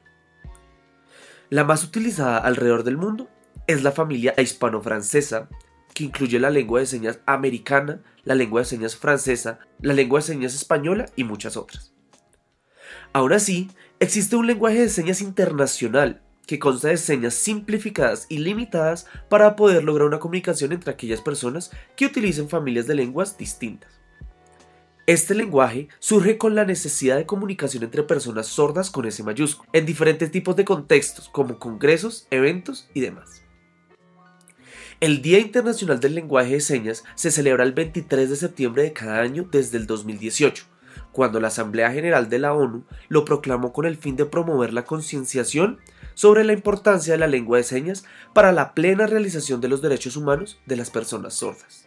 La 1.50 1.64
más 1.64 1.84
utilizada 1.84 2.40
alrededor 2.40 2.84
del 2.84 2.98
mundo 2.98 3.30
es 3.68 3.84
la 3.84 3.92
familia 3.92 4.34
hispano-francesa, 4.38 5.50
que 5.94 6.04
incluye 6.04 6.40
la 6.40 6.50
lengua 6.50 6.82
de 6.82 6.88
señas 6.88 7.20
americana, 7.26 8.02
la 8.24 8.36
lengua 8.36 8.62
de 8.62 8.66
señas 8.66 8.96
francesa, 8.96 9.60
la 9.80 9.94
lengua 9.94 10.20
de 10.20 10.26
señas 10.26 10.54
española 10.54 11.06
y 11.16 11.24
muchas 11.24 11.56
otras. 11.56 11.94
Aún 13.14 13.32
así, 13.32 13.72
existe 14.00 14.36
un 14.36 14.48
lenguaje 14.48 14.82
de 14.82 14.90
señas 14.90 15.22
internacional 15.22 16.22
que 16.46 16.60
consta 16.60 16.90
de 16.90 16.98
señas 16.98 17.34
simplificadas 17.34 18.26
y 18.30 18.40
limitadas 18.40 19.08
para 19.30 19.56
poder 19.56 19.84
lograr 19.84 20.08
una 20.08 20.20
comunicación 20.20 20.72
entre 20.72 20.92
aquellas 20.92 21.22
personas 21.22 21.72
que 21.96 22.06
utilicen 22.06 22.50
familias 22.50 22.88
de 22.88 22.96
lenguas 22.96 23.38
distintas. 23.38 23.96
Este 25.08 25.36
lenguaje 25.36 25.88
surge 26.00 26.40
con 26.40 26.56
la 26.56 26.66
necesidad 26.66 27.18
de 27.18 27.28
comunicación 27.28 27.84
entre 27.84 28.02
personas 28.02 28.48
sordas 28.48 28.90
con 28.90 29.06
S 29.06 29.22
mayúsculo, 29.22 29.70
en 29.72 29.86
diferentes 29.86 30.32
tipos 30.32 30.56
de 30.56 30.66
contextos, 30.66 31.30
como 31.30 31.60
congresos, 31.60 32.28
eventos 32.32 32.90
y 32.96 33.02
demás. 33.02 33.44
El 35.00 35.22
Día 35.22 35.38
Internacional 35.40 36.00
del 36.00 36.16
Lenguaje 36.16 36.54
de 36.54 36.62
Señas 36.62 37.04
se 37.14 37.30
celebra 37.30 37.64
el 37.64 37.74
23 37.74 38.30
de 38.30 38.36
septiembre 38.36 38.82
de 38.82 38.94
cada 38.94 39.20
año 39.20 39.48
desde 39.52 39.78
el 39.78 39.86
2018, 39.86 40.64
cuando 41.12 41.40
la 41.40 41.50
Asamblea 41.50 41.92
General 41.92 42.28
de 42.28 42.40
la 42.40 42.54
ONU 42.54 42.84
lo 43.08 43.26
proclamó 43.26 43.74
con 43.74 43.86
el 43.86 43.98
fin 43.98 44.16
de 44.16 44.26
promover 44.26 44.74
la 44.74 44.86
concienciación 44.86 45.80
sobre 46.16 46.44
la 46.44 46.54
importancia 46.54 47.14
de 47.14 47.20
la 47.20 47.28
lengua 47.28 47.58
de 47.58 47.64
señas 47.64 48.06
para 48.34 48.52
la 48.52 48.74
plena 48.74 49.06
realización 49.06 49.62
de 49.62 49.68
los 49.68 49.84
derechos 49.84 50.18
humanos 50.18 50.60
de 50.66 50.76
las 50.76 50.90
personas 50.90 51.36
sordas. 51.36 51.86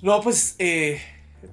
No, 0.00 0.20
pues 0.20 0.54
eh, 0.58 1.00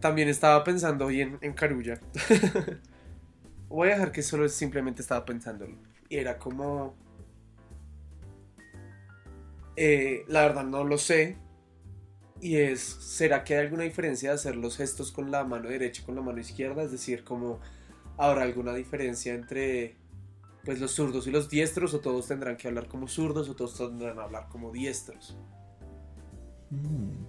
también 0.01 0.27
estaba 0.27 0.63
pensando 0.63 1.05
hoy 1.05 1.21
en, 1.21 1.38
en 1.41 1.53
Carulla. 1.53 2.00
Voy 3.69 3.88
a 3.88 3.93
dejar 3.93 4.12
que 4.12 4.21
solo 4.21 4.50
simplemente 4.50 5.01
estaba 5.01 5.24
pensándolo. 5.24 5.77
Y 6.10 6.17
era 6.17 6.38
como... 6.38 6.93
Eh, 9.77 10.25
la 10.27 10.41
verdad 10.41 10.65
no 10.65 10.83
lo 10.83 10.98
sé. 10.98 11.38
Y 12.41 12.57
es, 12.57 12.81
¿será 12.81 13.43
que 13.43 13.53
hay 13.53 13.65
alguna 13.65 13.83
diferencia 13.83 14.29
de 14.29 14.36
hacer 14.36 14.55
los 14.55 14.75
gestos 14.75 15.12
con 15.12 15.29
la 15.29 15.43
mano 15.43 15.69
derecha 15.69 16.01
y 16.01 16.05
con 16.05 16.15
la 16.15 16.21
mano 16.21 16.39
izquierda? 16.39 16.81
Es 16.81 16.91
decir, 16.91 17.24
como 17.24 17.60
habrá 18.17 18.41
alguna 18.41 18.74
diferencia 18.74 19.33
entre 19.33 19.95
pues 20.65 20.79
los 20.79 20.91
zurdos 20.91 21.27
y 21.27 21.31
los 21.31 21.50
diestros 21.50 21.93
o 21.93 22.00
todos 22.00 22.27
tendrán 22.27 22.57
que 22.57 22.67
hablar 22.67 22.88
como 22.88 23.07
zurdos 23.07 23.50
o 23.50 23.55
todos 23.55 23.77
tendrán 23.77 24.15
que 24.15 24.21
hablar 24.21 24.48
como 24.50 24.71
diestros. 24.71 25.38
Mm. 26.71 27.25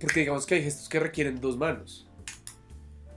Porque 0.00 0.20
digamos 0.20 0.46
que 0.46 0.56
hay 0.56 0.62
gestos 0.62 0.88
que 0.88 1.00
requieren 1.00 1.40
dos 1.40 1.56
manos. 1.56 2.08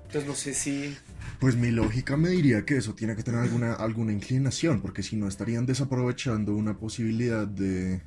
Entonces 0.05 0.27
no 0.27 0.35
sé 0.35 0.53
si... 0.53 0.97
Pues 1.39 1.55
mi 1.55 1.71
lógica 1.71 2.17
me 2.17 2.29
diría 2.29 2.65
que 2.65 2.77
eso 2.77 2.93
tiene 2.93 3.15
que 3.15 3.23
tener 3.23 3.39
alguna, 3.39 3.73
alguna 3.73 4.11
inclinación, 4.11 4.81
porque 4.81 5.03
si 5.03 5.15
no 5.15 5.27
estarían 5.27 5.65
desaprovechando 5.65 6.55
una 6.55 6.77
posibilidad 6.77 7.47
de... 7.47 8.01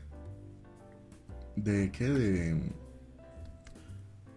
¿De 1.56 1.90
qué? 1.92 2.08
De... 2.08 2.60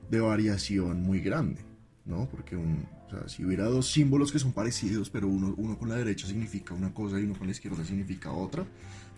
de 0.09 0.19
variación 0.19 1.01
muy 1.01 1.19
grande, 1.19 1.61
¿no? 2.05 2.29
Porque 2.29 2.55
un, 2.55 2.85
si 3.27 3.43
hubiera 3.43 3.65
dos 3.65 3.91
símbolos 3.91 4.31
que 4.31 4.39
son 4.39 4.53
parecidos, 4.53 5.09
pero 5.09 5.27
uno, 5.27 5.53
uno 5.57 5.77
con 5.77 5.89
la 5.89 5.95
derecha 5.95 6.27
significa 6.27 6.73
una 6.73 6.93
cosa 6.93 7.19
y 7.19 7.23
uno 7.23 7.37
con 7.37 7.47
la 7.47 7.51
izquierda 7.51 7.83
significa 7.83 8.31
otra, 8.31 8.65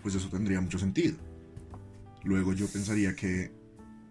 pues 0.01 0.15
eso 0.15 0.29
tendría 0.29 0.62
mucho 0.62 0.79
sentido. 0.79 1.18
Luego 2.24 2.53
yo 2.53 2.68
pensaría 2.68 3.15
que, 3.15 3.51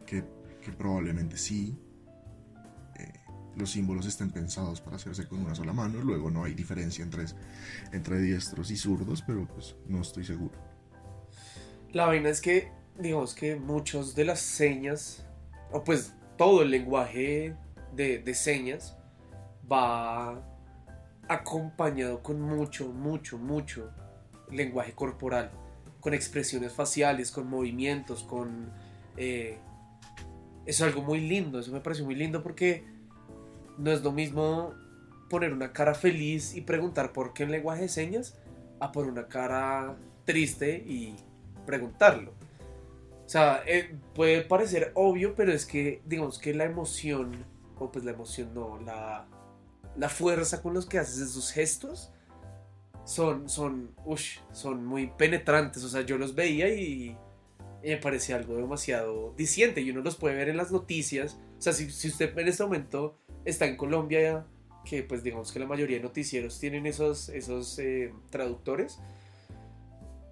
que, 0.06 0.24
que 0.60 0.72
probablemente 0.72 1.36
sí, 1.36 1.76
eh, 2.98 3.12
los 3.56 3.70
símbolos 3.70 4.06
estén 4.06 4.30
pensados 4.30 4.80
para 4.80 4.96
hacerse 4.96 5.26
con 5.26 5.40
una 5.40 5.54
sola 5.54 5.72
mano, 5.72 6.00
luego 6.02 6.30
no 6.30 6.44
hay 6.44 6.54
diferencia 6.54 7.02
entre, 7.04 7.24
entre 7.92 8.20
diestros 8.20 8.70
y 8.70 8.76
zurdos, 8.76 9.22
pero 9.26 9.46
pues 9.46 9.76
no 9.88 10.00
estoy 10.00 10.24
seguro. 10.24 10.54
La 11.92 12.06
vaina 12.06 12.28
es 12.28 12.40
que, 12.40 12.70
digamos 12.98 13.34
que 13.34 13.56
muchos 13.56 14.14
de 14.14 14.24
las 14.24 14.40
señas, 14.40 15.24
o 15.70 15.84
pues 15.84 16.14
todo 16.36 16.62
el 16.62 16.70
lenguaje 16.70 17.54
de, 17.94 18.18
de 18.18 18.34
señas, 18.34 18.96
va 19.70 20.42
acompañado 21.28 22.22
con 22.22 22.40
mucho, 22.40 22.88
mucho, 22.88 23.38
mucho 23.38 23.90
lenguaje 24.50 24.92
corporal, 24.92 25.50
con 26.00 26.14
expresiones 26.14 26.72
faciales, 26.72 27.30
con 27.30 27.48
movimientos, 27.48 28.22
con... 28.22 28.70
Eh, 29.16 29.58
eso 30.64 30.84
es 30.84 30.92
algo 30.92 31.02
muy 31.02 31.20
lindo, 31.20 31.60
eso 31.60 31.72
me 31.72 31.80
pareció 31.80 32.04
muy 32.04 32.14
lindo 32.14 32.42
porque 32.42 32.84
no 33.78 33.90
es 33.90 34.02
lo 34.02 34.12
mismo 34.12 34.74
poner 35.30 35.52
una 35.52 35.72
cara 35.72 35.94
feliz 35.94 36.54
y 36.54 36.60
preguntar 36.60 37.12
por 37.12 37.32
qué 37.32 37.44
en 37.44 37.50
lenguaje 37.50 37.82
de 37.82 37.88
señas 37.88 38.38
a 38.80 38.92
por 38.92 39.06
una 39.06 39.28
cara 39.28 39.96
triste 40.24 40.76
y 40.86 41.16
preguntarlo. 41.64 42.32
O 43.28 43.30
sea, 43.30 43.62
eh, 43.66 43.94
puede 44.14 44.40
parecer 44.40 44.90
obvio, 44.94 45.34
pero 45.34 45.52
es 45.52 45.66
que 45.66 46.00
digamos 46.06 46.38
que 46.38 46.54
la 46.54 46.64
emoción, 46.64 47.44
o 47.78 47.92
pues 47.92 48.02
la 48.06 48.12
emoción 48.12 48.54
no, 48.54 48.80
la, 48.80 49.28
la 49.98 50.08
fuerza 50.08 50.62
con 50.62 50.72
los 50.72 50.86
que 50.86 50.98
haces 50.98 51.18
esos 51.18 51.52
gestos 51.52 52.10
son, 53.04 53.50
son, 53.50 53.94
ush, 54.06 54.38
son 54.50 54.86
muy 54.86 55.08
penetrantes. 55.18 55.84
O 55.84 55.90
sea, 55.90 56.00
yo 56.00 56.16
los 56.16 56.34
veía 56.34 56.70
y, 56.70 57.18
me 57.82 57.98
parecía 57.98 58.36
algo 58.36 58.56
demasiado 58.56 59.34
diciente 59.36 59.82
y 59.82 59.90
uno 59.90 60.00
los 60.00 60.16
puede 60.16 60.34
ver 60.34 60.48
en 60.48 60.56
las 60.56 60.72
noticias. 60.72 61.38
O 61.58 61.60
sea, 61.60 61.74
si, 61.74 61.90
si 61.90 62.08
usted 62.08 62.36
en 62.38 62.48
este 62.48 62.62
momento 62.62 63.18
está 63.44 63.66
en 63.66 63.76
Colombia, 63.76 64.46
que 64.86 65.02
pues 65.02 65.22
digamos 65.22 65.52
que 65.52 65.58
la 65.58 65.66
mayoría 65.66 65.98
de 65.98 66.02
noticieros 66.02 66.58
tienen 66.58 66.86
esos, 66.86 67.28
esos 67.28 67.78
eh, 67.78 68.10
traductores, 68.30 68.98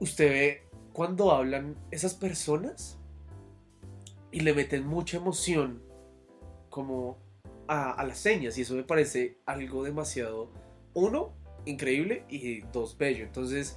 usted 0.00 0.30
ve 0.30 0.65
cuando 0.96 1.30
hablan 1.30 1.76
esas 1.90 2.14
personas 2.14 2.96
y 4.32 4.40
le 4.40 4.54
meten 4.54 4.86
mucha 4.86 5.18
emoción 5.18 5.82
como 6.70 7.18
a, 7.68 8.02
las 8.02 8.16
señas 8.16 8.56
y 8.56 8.62
eso 8.62 8.74
me 8.74 8.82
parece 8.82 9.36
algo 9.44 9.84
demasiado, 9.84 10.50
uno, 10.94 11.34
increíble 11.66 12.24
y 12.30 12.62
dos, 12.72 12.96
bello. 12.96 13.24
Entonces, 13.24 13.76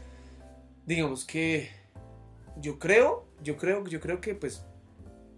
digamos 0.86 1.26
que 1.26 1.68
yo 2.62 2.80
creo, 2.80 3.26
yo 3.44 3.58
creo, 3.58 3.86
yo 3.86 4.00
creo 4.00 4.22
que 4.22 4.34
pues 4.34 4.66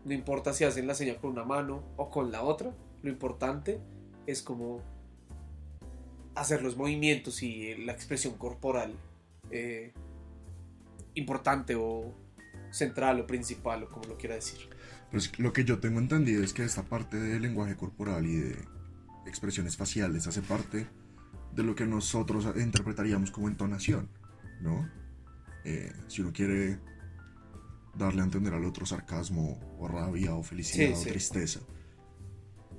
no 0.06 0.14
importa 0.14 0.54
si 0.54 0.66
hacen 0.66 0.86
la 0.86 0.94
señal 0.94 1.18
con 1.18 1.32
una 1.32 1.46
mano 1.46 1.82
o 1.98 2.12
con 2.12 2.32
la 2.32 2.44
otra, 2.44 2.76
lo 3.02 3.10
importante 3.10 3.80
es 4.28 4.44
como 4.44 4.84
hacer 6.36 6.62
los 6.62 6.78
movimientos 6.78 7.42
y 7.42 7.74
la 7.74 7.94
expresión 7.94 8.36
corporal 8.36 8.94
eh, 9.50 9.94
importante 11.16 11.76
o 11.76 12.14
central 12.72 13.20
o 13.20 13.28
principal 13.28 13.84
o 13.84 13.90
como 13.90 14.06
lo 14.06 14.18
quiera 14.18 14.36
decir. 14.36 14.70
Pues 15.12 15.38
lo 15.40 15.52
que 15.52 15.66
yo 15.66 15.80
tengo 15.80 16.00
entendido 16.00 16.44
es 16.44 16.54
que 16.54 16.64
esta 16.64 16.84
parte 16.84 17.18
del 17.18 17.42
lenguaje 17.42 17.76
corporal 17.76 18.26
y 18.26 18.36
de 18.36 18.58
expresiones 19.26 19.76
faciales 19.76 20.26
hace 20.28 20.42
parte 20.42 20.88
de 21.54 21.64
lo 21.64 21.76
que 21.76 21.86
nosotros 21.86 22.48
interpretaríamos 22.56 23.32
como 23.32 23.50
entonación, 23.50 24.10
¿no? 24.62 24.90
Eh, 25.66 25.92
si 26.08 26.22
uno 26.22 26.32
quiere 26.32 26.80
darle 27.96 28.22
a 28.22 28.26
entender 28.26 28.54
al 28.54 28.66
otro 28.66 28.86
sarcasmo 28.86 29.60
o 29.78 29.88
rabia 29.88 30.34
o 30.34 30.44
felicidad 30.44 30.96
sí, 30.96 31.10
o 31.10 31.12
tristeza. 31.12 31.60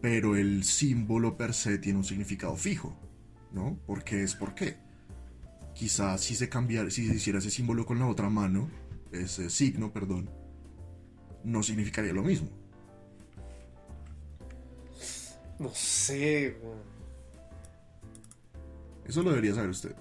Pero 0.01 0.37
el 0.37 0.65
símbolo 0.65 1.37
per 1.37 1.53
se 1.53 1.79
tiene 1.79 1.99
un 1.99 2.05
significado 2.05 2.57
fijo, 2.57 2.99
¿no? 3.53 3.79
¿Por 3.87 4.03
qué 4.03 4.23
es 4.23 4.35
por 4.35 4.55
qué? 4.55 4.79
Quizás 5.83 6.21
si 6.21 6.37
se 6.37 6.49
cambiara, 6.49 6.89
si 6.93 7.09
se 7.09 7.17
hiciera 7.17 7.41
ese 7.41 7.51
símbolo 7.51 7.85
con 7.85 7.99
la 7.99 8.07
otra 8.07 8.31
mano, 8.31 8.71
ese 9.11 9.51
signo, 9.51 9.93
perdón, 9.93 10.31
no 11.43 11.61
significaría 11.65 12.13
lo 12.13 12.23
mismo. 12.23 12.49
No 15.59 15.75
sé. 15.75 16.57
Eso 19.05 19.25
lo 19.25 19.31
debería 19.31 19.57
saber 19.57 19.71
usted. 19.71 19.97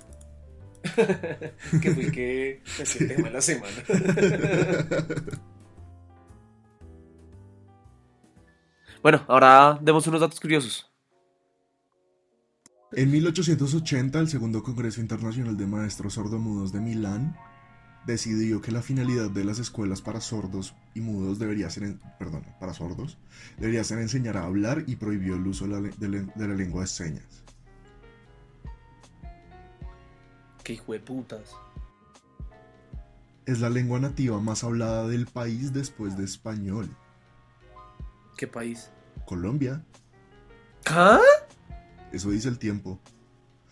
que 1.81 1.91
fue 1.95 2.11
que 2.11 2.61
sí. 2.85 2.99
el 2.99 3.07
tema 3.07 3.29
de 3.29 3.33
la 3.33 3.41
semana. 3.41 3.83
bueno, 9.01 9.25
ahora 9.27 9.79
demos 9.81 10.05
unos 10.05 10.21
datos 10.21 10.39
curiosos. 10.39 10.90
En 12.93 13.09
1880, 13.09 14.19
el 14.19 14.27
segundo 14.27 14.63
Congreso 14.63 14.99
Internacional 14.99 15.55
de 15.55 15.65
Maestros 15.65 16.15
Sordomudos 16.15 16.73
de 16.73 16.81
Milán 16.81 17.37
decidió 18.05 18.61
que 18.61 18.73
la 18.73 18.81
finalidad 18.81 19.29
de 19.29 19.45
las 19.45 19.59
escuelas 19.59 20.01
para 20.01 20.19
sordos 20.19 20.75
y 20.93 20.99
mudos 20.99 21.39
debería 21.39 21.69
ser, 21.69 21.95
perdón, 22.19 22.45
para 22.59 22.73
sordos, 22.73 23.17
debería 23.57 23.85
ser 23.85 23.99
enseñar 23.99 24.35
a 24.35 24.43
hablar 24.43 24.83
y 24.87 24.97
prohibió 24.97 25.35
el 25.35 25.47
uso 25.47 25.67
de 25.67 26.09
la 26.35 26.53
lengua 26.53 26.81
de 26.81 26.87
señas. 26.87 27.43
¡Qué 30.61 30.73
hijo 30.73 30.91
de 30.91 30.99
putas! 30.99 31.55
Es 33.45 33.61
la 33.61 33.69
lengua 33.69 33.99
nativa 33.99 34.41
más 34.41 34.65
hablada 34.65 35.07
del 35.07 35.27
país 35.27 35.71
después 35.71 36.17
de 36.17 36.25
español. 36.25 36.89
¿Qué 38.35 38.47
país? 38.47 38.91
Colombia. 39.25 39.81
¿Ah? 40.87 41.21
Eso 42.11 42.31
dice 42.31 42.49
el 42.49 42.57
tiempo. 42.57 42.99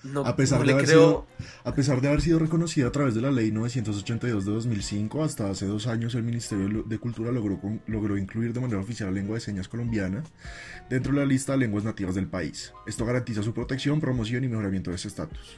No, 0.02 0.22
a, 0.26 0.36
pesar 0.38 0.60
no 0.60 0.66
de 0.66 0.72
haber 0.72 0.86
creo. 0.86 0.98
sido, 0.98 1.28
a 1.66 1.74
pesar 1.74 2.00
de 2.00 2.08
haber 2.08 2.22
sido 2.22 2.40
reconocida 2.40 2.88
a 2.88 2.92
través 2.92 3.16
de 3.16 3.22
la 3.22 3.32
Ley 3.32 3.52
982 3.52 4.46
de 4.46 4.52
2005, 4.52 5.24
hasta 5.24 5.50
hace 5.50 5.66
dos 5.66 5.88
años 5.88 6.16
el 6.16 6.24
Ministerio 6.24 6.84
de 6.84 6.98
Cultura 7.00 7.34
logró, 7.34 7.60
logró 7.86 8.18
incluir 8.18 8.54
de 8.54 8.62
manera 8.62 8.80
oficial 8.80 9.10
la 9.10 9.16
lengua 9.16 9.36
de 9.36 9.42
señas 9.42 9.68
colombiana 9.68 10.24
dentro 10.90 11.12
de 11.12 11.20
la 11.20 11.26
lista 11.26 11.52
de 11.52 11.60
lenguas 11.60 11.84
nativas 11.84 12.16
del 12.16 12.28
país. 12.28 12.74
Esto 12.88 13.06
garantiza 13.06 13.44
su 13.44 13.54
protección, 13.54 14.00
promoción 14.00 14.44
y 14.46 14.48
mejoramiento 14.48 14.90
de 14.90 14.96
ese 14.96 15.10
estatus. 15.10 15.58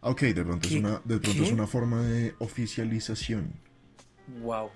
Ok, 0.00 0.22
de 0.22 0.44
pronto, 0.44 0.66
es 0.66 0.74
una, 0.74 1.00
de 1.04 1.18
pronto 1.20 1.38
¿Qué? 1.38 1.44
es 1.44 1.52
una 1.52 1.68
forma 1.68 2.02
de 2.02 2.34
oficialización. 2.40 3.52
Wow. 4.42 4.70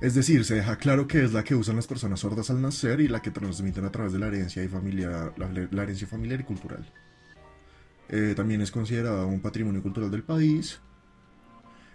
Es 0.00 0.14
decir, 0.14 0.46
se 0.46 0.54
deja 0.54 0.76
claro 0.76 1.06
que 1.06 1.22
es 1.22 1.34
la 1.34 1.44
que 1.44 1.54
usan 1.54 1.76
las 1.76 1.86
personas 1.86 2.20
sordas 2.20 2.48
al 2.48 2.62
nacer 2.62 3.00
y 3.00 3.08
la 3.08 3.20
que 3.20 3.30
transmiten 3.30 3.84
a 3.84 3.92
través 3.92 4.14
de 4.14 4.18
la 4.18 4.28
herencia, 4.28 4.64
y 4.64 4.68
familiar, 4.68 5.34
la, 5.36 5.82
herencia 5.82 6.06
familiar 6.06 6.40
y 6.40 6.44
cultural. 6.44 6.90
Eh, 8.08 8.32
también 8.34 8.62
es 8.62 8.70
considerada 8.70 9.26
un 9.26 9.40
patrimonio 9.40 9.82
cultural 9.82 10.10
del 10.10 10.22
país. 10.22 10.80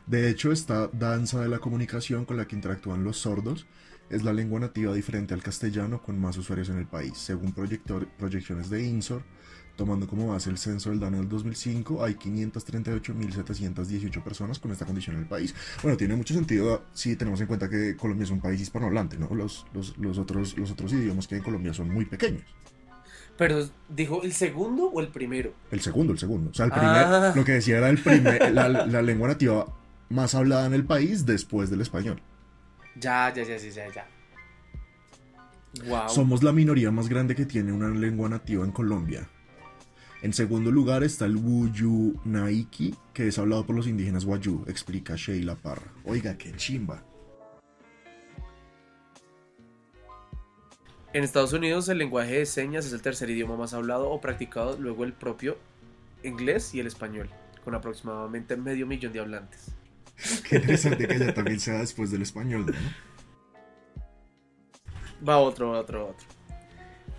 De 0.05 0.29
hecho, 0.29 0.51
esta 0.51 0.87
danza 0.87 1.41
de 1.41 1.49
la 1.49 1.57
comunicación 1.57 2.25
con 2.25 2.37
la 2.37 2.47
que 2.47 2.55
interactúan 2.55 3.03
los 3.03 3.17
sordos 3.17 3.65
es 4.11 4.23
la 4.23 4.33
lengua 4.33 4.59
nativa 4.59 4.93
diferente 4.93 5.33
al 5.33 5.41
castellano 5.41 6.03
con 6.03 6.19
más 6.19 6.37
usuarios 6.37 6.69
en 6.69 6.77
el 6.77 6.85
país. 6.85 7.17
Según 7.17 7.53
proyecciones 7.53 8.69
de 8.69 8.85
INSOR, 8.85 9.23
tomando 9.75 10.07
como 10.07 10.27
base 10.27 10.49
el 10.49 10.57
censo 10.57 10.89
del 10.89 10.99
DANE 10.99 11.17
del 11.17 11.29
2005, 11.29 12.03
hay 12.03 12.15
538.718 12.15 14.23
personas 14.23 14.59
con 14.59 14.71
esta 14.71 14.85
condición 14.85 15.15
en 15.17 15.23
el 15.23 15.27
país. 15.27 15.53
Bueno, 15.83 15.97
tiene 15.97 16.15
mucho 16.15 16.33
sentido 16.33 16.83
si 16.93 17.15
tenemos 17.15 17.39
en 17.41 17.47
cuenta 17.47 17.69
que 17.69 17.95
Colombia 17.95 18.23
es 18.25 18.31
un 18.31 18.41
país 18.41 18.61
hispanohablante, 18.61 19.17
¿no? 19.17 19.33
Los, 19.33 19.65
los, 19.73 19.97
los 19.97 20.17
otros, 20.17 20.57
los 20.57 20.71
otros 20.71 20.91
idiomas 20.93 21.27
que 21.27 21.35
hay 21.35 21.39
en 21.39 21.45
Colombia 21.45 21.73
son 21.73 21.89
muy 21.89 22.05
pequeños. 22.05 22.43
Pero, 23.37 23.67
¿dijo 23.89 24.23
el 24.23 24.31
segundo 24.31 24.85
o 24.85 25.01
el 25.01 25.09
primero? 25.09 25.51
El 25.69 25.81
segundo, 25.81 26.13
el 26.13 26.19
segundo. 26.19 26.51
O 26.51 26.53
sea, 26.53 26.65
el 26.67 26.71
primer, 26.71 26.89
Ah. 26.89 27.33
lo 27.35 27.43
que 27.43 27.51
decía 27.53 27.77
era 27.77 27.89
el 27.89 27.97
primer, 27.97 28.53
la, 28.53 28.69
la 28.69 29.01
lengua 29.01 29.27
nativa 29.27 29.67
más 30.09 30.35
hablada 30.35 30.65
en 30.67 30.73
el 30.73 30.85
país 30.85 31.25
después 31.25 31.69
del 31.69 31.81
español. 31.81 32.21
Ya, 32.97 33.33
ya, 33.33 33.43
ya, 33.43 33.57
ya, 33.57 33.69
ya, 33.69 33.91
ya. 33.93 34.07
Wow. 35.89 36.07
Somos 36.07 36.43
la 36.43 36.53
minoría 36.53 36.91
más 36.91 37.09
grande 37.09 37.35
que 37.35 37.45
tiene 37.45 37.73
una 37.73 37.89
lengua 37.89 38.29
nativa 38.29 38.63
en 38.63 38.71
Colombia. 38.71 39.27
En 40.25 40.33
segundo 40.33 40.71
lugar 40.71 41.03
está 41.03 41.25
el 41.27 41.35
Wuyu 41.35 42.19
Naiki, 42.25 42.95
que 43.13 43.27
es 43.27 43.37
hablado 43.37 43.63
por 43.63 43.75
los 43.75 43.85
indígenas 43.85 44.25
Wayuu, 44.25 44.65
explica 44.65 45.13
Sheila 45.15 45.53
Parra. 45.53 45.93
Oiga, 46.03 46.35
qué 46.35 46.51
chimba. 46.55 47.03
En 51.13 51.23
Estados 51.23 51.53
Unidos 51.53 51.89
el 51.89 51.99
lenguaje 51.99 52.39
de 52.39 52.47
señas 52.47 52.87
es 52.87 52.93
el 52.93 53.03
tercer 53.03 53.29
idioma 53.29 53.55
más 53.55 53.75
hablado 53.75 54.09
o 54.09 54.19
practicado, 54.19 54.75
luego 54.79 55.03
el 55.03 55.13
propio 55.13 55.59
inglés 56.23 56.73
y 56.73 56.79
el 56.79 56.87
español, 56.87 57.29
con 57.63 57.75
aproximadamente 57.75 58.57
medio 58.57 58.87
millón 58.87 59.13
de 59.13 59.19
hablantes. 59.19 59.75
Qué 60.49 60.55
interesante 60.55 61.07
que 61.07 61.13
allá 61.13 61.35
también 61.35 61.59
sea 61.59 61.77
después 61.77 62.09
del 62.09 62.23
español, 62.23 62.65
¿no? 62.65 62.73
Va 65.29 65.37
otro, 65.37 65.69
otro, 65.69 66.07
otro. 66.07 66.34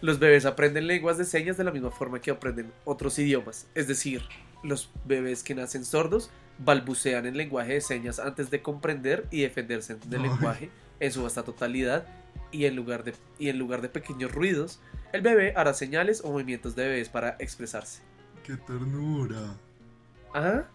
Los 0.01 0.19
bebés 0.19 0.45
aprenden 0.45 0.87
lenguas 0.87 1.19
de 1.19 1.25
señas 1.25 1.57
de 1.57 1.65
la 1.65 1.71
misma 1.71 1.91
forma 1.91 2.21
que 2.21 2.31
aprenden 2.31 2.73
otros 2.85 3.19
idiomas. 3.19 3.67
Es 3.75 3.89
decir, 3.89 4.23
los 4.63 4.91
bebés 5.05 5.43
que 5.43 5.55
nacen 5.55 5.85
sordos 5.85 6.31
balbucean 6.59 7.27
en 7.27 7.37
lenguaje 7.37 7.75
de 7.75 7.81
señas 7.81 8.19
antes 8.19 8.51
de 8.51 8.63
comprender 8.63 9.27
y 9.31 9.43
defenderse 9.43 9.97
del 10.07 10.23
lenguaje 10.23 10.71
en 11.01 11.13
su 11.13 11.23
vasta 11.23 11.43
totalidad 11.43 12.07
y 12.51 12.65
en, 12.65 12.77
lugar 12.77 13.05
de, 13.05 13.15
y 13.39 13.49
en 13.49 13.59
lugar 13.59 13.83
de 13.83 13.89
pequeños 13.89 14.33
ruidos, 14.33 14.81
el 15.13 15.23
bebé 15.23 15.53
hará 15.57 15.75
señales 15.75 16.23
o 16.25 16.31
movimientos 16.31 16.77
de 16.77 16.89
bebés 16.89 17.09
para 17.09 17.37
expresarse. 17.39 18.03
¡Qué 18.45 18.57
ternura! 18.57 19.57
Ajá. 20.33 20.69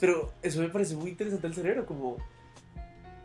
Pero 0.00 0.32
eso 0.42 0.60
me 0.60 0.68
parece 0.68 0.94
muy 0.96 1.10
interesante 1.10 1.46
el 1.46 1.54
cerebro, 1.54 1.86
como 1.86 2.18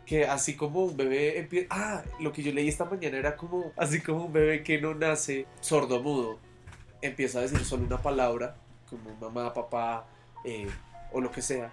que 0.06 0.26
así 0.26 0.56
como 0.56 0.84
un 0.84 0.96
bebé 0.96 1.38
empieza... 1.38 1.68
Ah, 1.70 2.02
lo 2.20 2.32
que 2.32 2.42
yo 2.42 2.52
leí 2.52 2.68
esta 2.68 2.84
mañana 2.84 3.16
era 3.16 3.36
como, 3.36 3.72
así 3.76 4.00
como 4.00 4.26
un 4.26 4.32
bebé 4.32 4.62
que 4.62 4.80
no 4.80 4.94
nace 4.94 5.46
sordo-mudo, 5.60 6.38
empieza 7.02 7.38
a 7.38 7.42
decir 7.42 7.64
solo 7.64 7.84
una 7.84 8.00
palabra, 8.00 8.56
como 8.88 9.14
mamá, 9.16 9.52
papá, 9.52 10.06
eh, 10.44 10.68
o 11.12 11.20
lo 11.20 11.30
que 11.30 11.42
sea. 11.42 11.72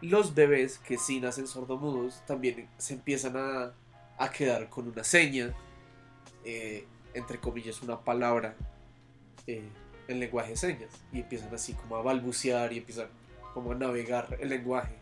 Los 0.00 0.34
bebés 0.34 0.78
que 0.78 0.96
sí 0.96 1.20
nacen 1.20 1.46
sordomudos 1.46 2.22
también 2.26 2.68
se 2.78 2.94
empiezan 2.94 3.36
a, 3.36 3.72
a 4.16 4.30
quedar 4.30 4.68
con 4.68 4.88
una 4.88 5.02
seña, 5.02 5.52
eh, 6.44 6.86
entre 7.14 7.38
comillas, 7.38 7.82
una 7.82 8.00
palabra 8.00 8.54
eh, 9.46 9.68
en 10.06 10.20
lenguaje 10.20 10.50
de 10.50 10.56
señas. 10.56 10.90
Y 11.12 11.20
empiezan 11.20 11.52
así 11.54 11.72
como 11.74 11.96
a 11.96 12.02
balbucear 12.02 12.72
y 12.72 12.78
empiezan 12.78 13.08
como 13.54 13.72
a 13.72 13.74
navegar 13.74 14.36
el 14.40 14.48
lenguaje. 14.50 14.97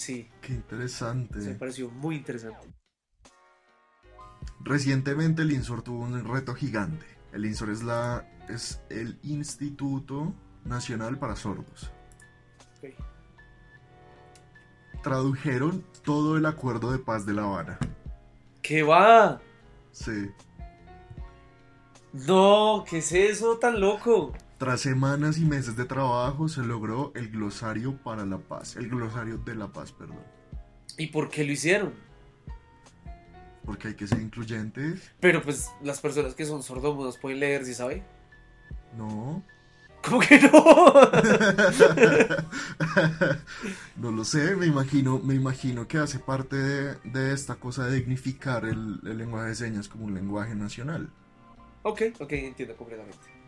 Sí, 0.00 0.30
¡Qué 0.40 0.54
interesante! 0.54 1.40
me 1.40 1.54
pareció 1.56 1.90
muy 1.90 2.16
interesante. 2.16 2.72
Recientemente 4.60 5.42
el 5.42 5.52
INSOR 5.52 5.82
tuvo 5.82 6.04
un 6.04 6.24
reto 6.24 6.54
gigante. 6.54 7.04
El 7.34 7.44
INSOR 7.44 7.68
es, 7.68 7.82
la, 7.82 8.26
es 8.48 8.80
el 8.88 9.18
Instituto 9.22 10.32
Nacional 10.64 11.18
para 11.18 11.36
Sordos. 11.36 11.92
Ok. 12.78 12.94
Tradujeron 15.02 15.84
todo 16.02 16.38
el 16.38 16.46
acuerdo 16.46 16.92
de 16.92 16.98
paz 16.98 17.26
de 17.26 17.34
La 17.34 17.42
Habana. 17.42 17.78
¿Qué 18.62 18.82
va? 18.82 19.42
Sí. 19.92 20.30
No, 22.14 22.86
¿qué 22.88 22.98
es 22.98 23.12
eso 23.12 23.58
tan 23.58 23.78
loco? 23.78 24.32
Tras 24.60 24.82
semanas 24.82 25.38
y 25.38 25.46
meses 25.46 25.74
de 25.74 25.86
trabajo 25.86 26.46
se 26.46 26.60
logró 26.60 27.12
el 27.14 27.30
glosario 27.30 27.96
para 27.96 28.26
la 28.26 28.36
paz. 28.36 28.76
El 28.76 28.90
glosario 28.90 29.38
de 29.38 29.54
la 29.54 29.68
paz, 29.68 29.90
perdón. 29.90 30.20
¿Y 30.98 31.06
por 31.06 31.30
qué 31.30 31.44
lo 31.44 31.52
hicieron? 31.52 31.94
Porque 33.64 33.88
hay 33.88 33.94
que 33.94 34.06
ser 34.06 34.20
incluyentes. 34.20 35.12
Pero 35.18 35.40
pues 35.40 35.70
las 35.82 36.02
personas 36.02 36.34
que 36.34 36.44
son 36.44 36.62
sordomudos 36.62 37.16
pueden 37.16 37.40
leer, 37.40 37.64
¿sí 37.64 37.72
sabe? 37.72 38.02
No. 38.98 39.42
¿Cómo 40.02 40.20
que 40.20 40.38
no? 40.38 40.50
no 43.96 44.10
lo 44.10 44.26
sé, 44.26 44.56
me 44.56 44.66
imagino, 44.66 45.20
me 45.20 45.36
imagino 45.36 45.88
que 45.88 45.96
hace 45.96 46.18
parte 46.18 46.56
de, 46.56 46.94
de 47.04 47.32
esta 47.32 47.54
cosa 47.54 47.86
de 47.86 47.96
dignificar 47.96 48.66
el, 48.66 49.00
el 49.06 49.16
lenguaje 49.16 49.48
de 49.48 49.54
señas 49.54 49.88
como 49.88 50.04
un 50.04 50.12
lenguaje 50.12 50.54
nacional. 50.54 51.08
ok, 51.82 52.02
ok, 52.20 52.32
entiendo 52.32 52.76
completamente. 52.76 53.39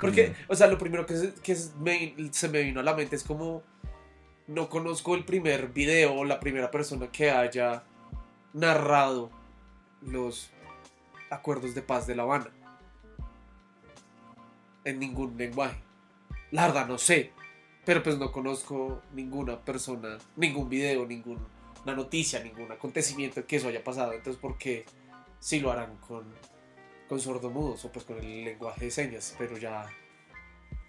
Porque, 0.00 0.34
o 0.48 0.56
sea, 0.56 0.66
lo 0.68 0.78
primero 0.78 1.04
que, 1.06 1.14
se 1.14 2.48
me 2.48 2.62
vino 2.62 2.80
a 2.80 2.82
la 2.82 2.94
mente 2.94 3.16
es 3.16 3.24
como 3.24 3.62
no 4.46 4.68
conozco 4.68 5.14
el 5.14 5.24
primer 5.24 5.68
video 5.68 6.14
o 6.14 6.24
la 6.24 6.40
primera 6.40 6.70
persona 6.70 7.08
que 7.08 7.30
haya 7.30 7.82
narrado 8.52 9.30
los 10.02 10.50
acuerdos 11.30 11.74
de 11.74 11.82
paz 11.82 12.06
de 12.06 12.14
La 12.14 12.22
Habana 12.22 12.50
en 14.84 15.00
ningún 15.00 15.36
lenguaje. 15.36 15.76
La 16.52 16.68
verdad 16.68 16.86
no 16.86 16.96
sé, 16.96 17.32
pero 17.84 18.02
pues 18.02 18.18
no 18.18 18.30
conozco 18.30 19.02
ninguna 19.12 19.60
persona, 19.60 20.16
ningún 20.36 20.68
video, 20.68 21.04
ninguna 21.04 21.40
noticia, 21.84 22.42
ningún 22.42 22.70
acontecimiento 22.70 23.44
que 23.46 23.56
eso 23.56 23.68
haya 23.68 23.82
pasado. 23.82 24.12
Entonces, 24.12 24.40
¿por 24.40 24.56
qué 24.56 24.86
si 25.40 25.60
lo 25.60 25.72
harán 25.72 25.96
con, 25.96 26.24
con 27.08 27.20
sordomudos 27.20 27.84
o 27.84 27.92
pues 27.92 28.04
con 28.04 28.18
el 28.18 28.44
lenguaje 28.44 28.86
de 28.86 28.90
señas? 28.90 29.34
Pero 29.38 29.56
ya, 29.56 29.86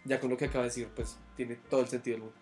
ya 0.05 0.19
con 0.19 0.29
lo 0.29 0.37
que 0.37 0.45
acaba 0.45 0.63
de 0.63 0.69
decir, 0.69 0.89
pues 0.95 1.17
tiene 1.35 1.55
todo 1.69 1.81
el 1.81 1.87
sentido 1.87 2.15
del 2.15 2.23
mundo. 2.23 2.37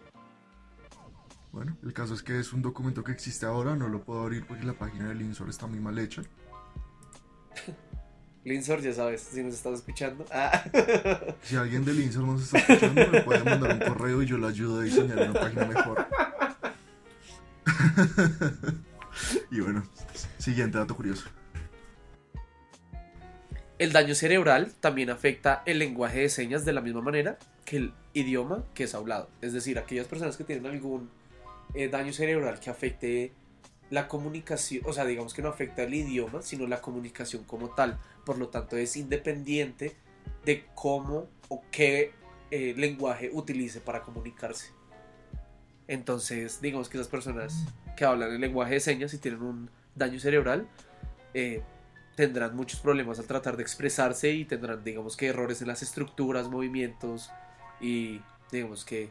Bueno, 1.52 1.78
el 1.84 1.94
caso 1.94 2.14
es 2.14 2.22
que 2.22 2.38
es 2.38 2.52
un 2.52 2.62
documento 2.62 3.04
que 3.04 3.14
existe 3.14 3.46
ahora, 3.46 3.76
no 3.78 3.88
lo 3.88 4.04
puedo 4.04 4.24
abrir 4.24 4.46
porque 4.46 4.66
la 4.66 4.74
página 4.74 5.08
del 5.08 5.22
INSOR 5.22 5.50
está 5.50 5.68
muy 5.68 5.80
mal 5.80 5.98
hecha. 5.98 6.22
Linsor, 8.44 8.82
ya 8.82 8.94
sabes, 8.94 9.22
si 9.22 9.42
nos 9.42 9.56
estás 9.56 9.76
escuchando. 9.76 10.26
Ah. 10.32 10.64
Si 11.44 11.56
alguien 11.56 11.86
del 11.86 12.00
INSOR 12.00 12.24
nos 12.24 12.44
está 12.44 12.60
escuchando, 12.60 13.08
me 13.10 13.22
puede 13.22 13.44
mandar 13.44 13.74
un 13.74 13.80
correo 13.80 14.22
y 14.22 14.26
yo 14.26 14.38
le 14.38 14.48
ayudo 14.48 14.82
a 14.82 14.84
diseñar 14.84 15.18
una 15.30 15.40
página 15.40 15.66
mejor. 15.66 16.08
y 19.52 19.60
bueno, 19.62 19.84
siguiente 20.38 20.78
dato 20.78 20.96
curioso. 20.96 21.30
El 23.78 23.92
daño 23.92 24.16
cerebral 24.16 24.72
también 24.80 25.10
afecta 25.10 25.62
el 25.66 25.80
lenguaje 25.80 26.22
de 26.22 26.30
señas 26.30 26.64
de 26.64 26.72
la 26.72 26.80
misma 26.80 27.02
manera 27.02 27.38
que 27.66 27.78
el 27.78 27.94
idioma 28.14 28.64
que 28.74 28.86
es 28.86 28.96
hablado. 28.96 29.30
Es 29.42 29.52
decir, 29.52 29.78
aquellas 29.78 30.08
personas 30.08 30.38
que 30.38 30.46
tienen 30.46 30.66
algún 30.66 31.10
eh, 31.74 31.90
daño 31.90 32.14
cerebral 32.14 32.60
que 32.62 32.70
afecte 32.70 33.34
la 33.90 34.08
comunicación, 34.08 34.82
o 34.86 34.94
sea, 34.94 35.04
digamos 35.04 35.34
que 35.34 35.42
no 35.42 35.50
afecta 35.50 35.84
el 35.84 35.94
idioma, 35.94 36.42
sino 36.42 36.68
la 36.68 36.82
comunicación 36.82 37.44
como 37.44 37.70
tal. 37.70 38.00
Por 38.26 38.38
lo 38.38 38.48
tanto, 38.48 38.78
es 38.78 38.96
independiente 38.96 39.94
de 40.46 40.66
cómo 40.74 41.28
o 41.50 41.62
qué 41.70 42.14
eh, 42.52 42.74
lenguaje 42.78 43.30
utilice 43.34 43.82
para 43.82 44.04
comunicarse. 44.04 44.72
Entonces, 45.90 46.62
digamos 46.62 46.88
que 46.88 46.98
esas 46.98 47.10
personas 47.10 47.66
que 47.98 48.06
hablan 48.06 48.32
el 48.32 48.40
lenguaje 48.40 48.76
de 48.76 48.80
señas 48.80 49.14
y 49.14 49.18
tienen 49.18 49.42
un 49.42 49.70
daño 49.96 50.20
cerebral, 50.20 50.68
eh, 51.34 51.62
tendrán 52.16 52.56
muchos 52.56 52.80
problemas 52.80 53.20
al 53.20 53.26
tratar 53.26 53.58
de 53.58 53.64
expresarse 53.64 54.32
y 54.32 54.46
tendrán, 54.46 54.84
digamos 54.84 55.18
que, 55.18 55.28
errores 55.28 55.62
en 55.62 55.68
las 55.68 55.82
estructuras, 55.82 56.48
movimientos 56.48 57.30
y, 57.82 58.22
digamos 58.52 58.86
que, 58.86 59.10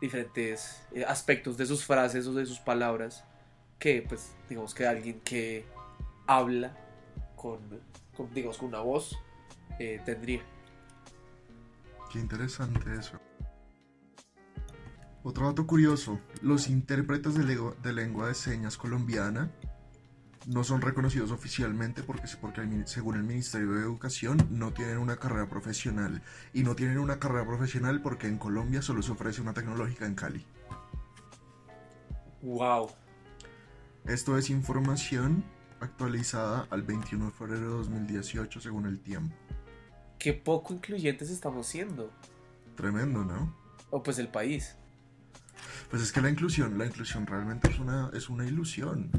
diferentes 0.00 0.82
eh, 0.92 1.04
aspectos 1.04 1.56
de 1.56 1.66
sus 1.66 1.84
frases 1.84 2.26
o 2.26 2.32
de 2.32 2.46
sus 2.46 2.60
palabras 2.60 3.24
que, 3.78 4.04
pues, 4.08 4.32
digamos 4.48 4.74
que 4.74 4.86
alguien 4.86 5.20
que 5.20 5.64
habla 6.26 6.76
con, 7.36 7.58
con, 8.16 8.32
digamos, 8.32 8.58
con 8.58 8.68
una 8.68 8.80
voz 8.80 9.16
eh, 9.78 10.00
tendría. 10.04 10.42
Qué 12.12 12.18
interesante 12.18 12.94
eso. 12.98 13.20
Otro 15.24 15.46
dato 15.46 15.66
curioso, 15.66 16.20
los 16.40 16.68
intérpretes 16.68 17.34
de, 17.34 17.92
lengua 17.92 18.28
de 18.28 18.34
señas 18.34 18.76
colombiana 18.76 19.50
no 20.46 20.64
son 20.64 20.80
reconocidos 20.80 21.30
oficialmente 21.30 22.02
porque, 22.02 22.28
porque 22.40 22.60
el 22.60 22.86
según 22.86 23.16
el 23.16 23.22
Ministerio 23.22 23.72
de 23.72 23.82
Educación 23.82 24.46
no 24.50 24.72
tienen 24.72 24.98
una 24.98 25.16
carrera 25.16 25.48
profesional. 25.48 26.22
Y 26.52 26.62
no 26.62 26.74
tienen 26.74 26.98
una 26.98 27.18
carrera 27.18 27.46
profesional 27.46 28.00
porque 28.02 28.26
en 28.26 28.38
Colombia 28.38 28.82
solo 28.82 29.02
se 29.02 29.12
ofrece 29.12 29.40
una 29.40 29.54
tecnológica 29.54 30.06
en 30.06 30.14
Cali. 30.14 30.44
¡Wow! 32.42 32.90
Esto 34.06 34.38
es 34.38 34.48
información 34.48 35.44
actualizada 35.80 36.66
al 36.70 36.82
21 36.82 37.26
de 37.26 37.30
febrero 37.32 37.60
de 37.60 37.66
2018 37.66 38.60
según 38.60 38.86
el 38.86 39.00
tiempo. 39.00 39.34
¡Qué 40.18 40.32
poco 40.32 40.74
incluyentes 40.74 41.30
estamos 41.30 41.66
siendo! 41.66 42.10
Tremendo, 42.76 43.24
¿no? 43.24 43.54
O 43.90 44.02
pues 44.02 44.18
el 44.18 44.28
país. 44.28 44.76
Pues 45.90 46.02
es 46.02 46.12
que 46.12 46.20
la 46.20 46.30
inclusión, 46.30 46.78
la 46.78 46.86
inclusión 46.86 47.26
realmente 47.26 47.70
es 47.70 47.78
una, 47.78 48.10
es 48.12 48.28
una 48.28 48.46
ilusión. 48.46 49.10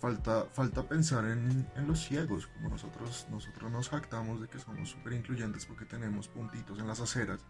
Falta, 0.00 0.46
falta 0.52 0.88
pensar 0.88 1.26
en, 1.26 1.68
en 1.76 1.86
los 1.86 2.00
ciegos, 2.02 2.46
como 2.46 2.70
nosotros, 2.70 3.26
nosotros 3.30 3.70
nos 3.70 3.90
jactamos 3.90 4.40
de 4.40 4.48
que 4.48 4.58
somos 4.58 4.88
súper 4.88 5.12
incluyentes 5.12 5.66
porque 5.66 5.84
tenemos 5.84 6.26
puntitos 6.28 6.78
en 6.78 6.86
las 6.86 7.00
aceras. 7.00 7.40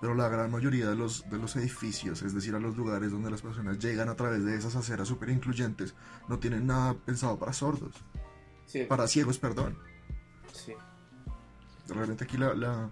Pero 0.00 0.14
la 0.14 0.28
gran 0.28 0.50
mayoría 0.50 0.88
de 0.88 0.96
los, 0.96 1.28
de 1.28 1.36
los 1.36 1.56
edificios, 1.56 2.22
es 2.22 2.32
decir, 2.32 2.54
a 2.54 2.58
los 2.60 2.74
lugares 2.76 3.10
donde 3.12 3.30
las 3.30 3.42
personas 3.42 3.78
llegan 3.80 4.08
a 4.08 4.14
través 4.16 4.42
de 4.44 4.56
esas 4.56 4.76
aceras 4.76 5.08
súper 5.08 5.28
incluyentes, 5.28 5.94
no 6.28 6.38
tienen 6.38 6.66
nada 6.66 6.94
pensado 6.94 7.38
para 7.38 7.52
sordos, 7.52 7.94
Sí. 8.66 8.84
para 8.84 9.06
ciegos, 9.06 9.38
perdón. 9.38 9.78
sí. 10.52 10.72
Realmente 11.86 12.24
aquí 12.24 12.38
la, 12.38 12.54
la, 12.54 12.90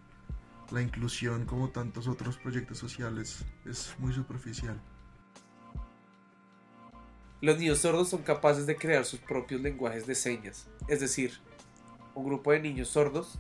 la 0.71 0.83
inclusión, 0.83 1.47
como 1.47 1.71
tantos 1.71 2.09
otros 2.09 2.37
proyectos 2.37 2.77
sociales, 2.77 3.43
es 3.65 3.95
muy 3.99 4.13
superficial. 4.13 4.79
Los 7.43 7.59
niños 7.59 7.81
sordos 7.81 8.09
son 8.09 8.23
capaces 8.23 8.67
de 8.67 8.77
crear 8.77 9.05
sus 9.05 9.19
propios 9.19 9.61
lenguajes 9.61 10.07
de 10.07 10.15
señas. 10.15 10.69
Es 10.87 11.01
decir, 11.01 11.33
un 12.15 12.25
grupo 12.25 12.53
de 12.53 12.61
niños 12.61 12.89
sordos 12.89 13.37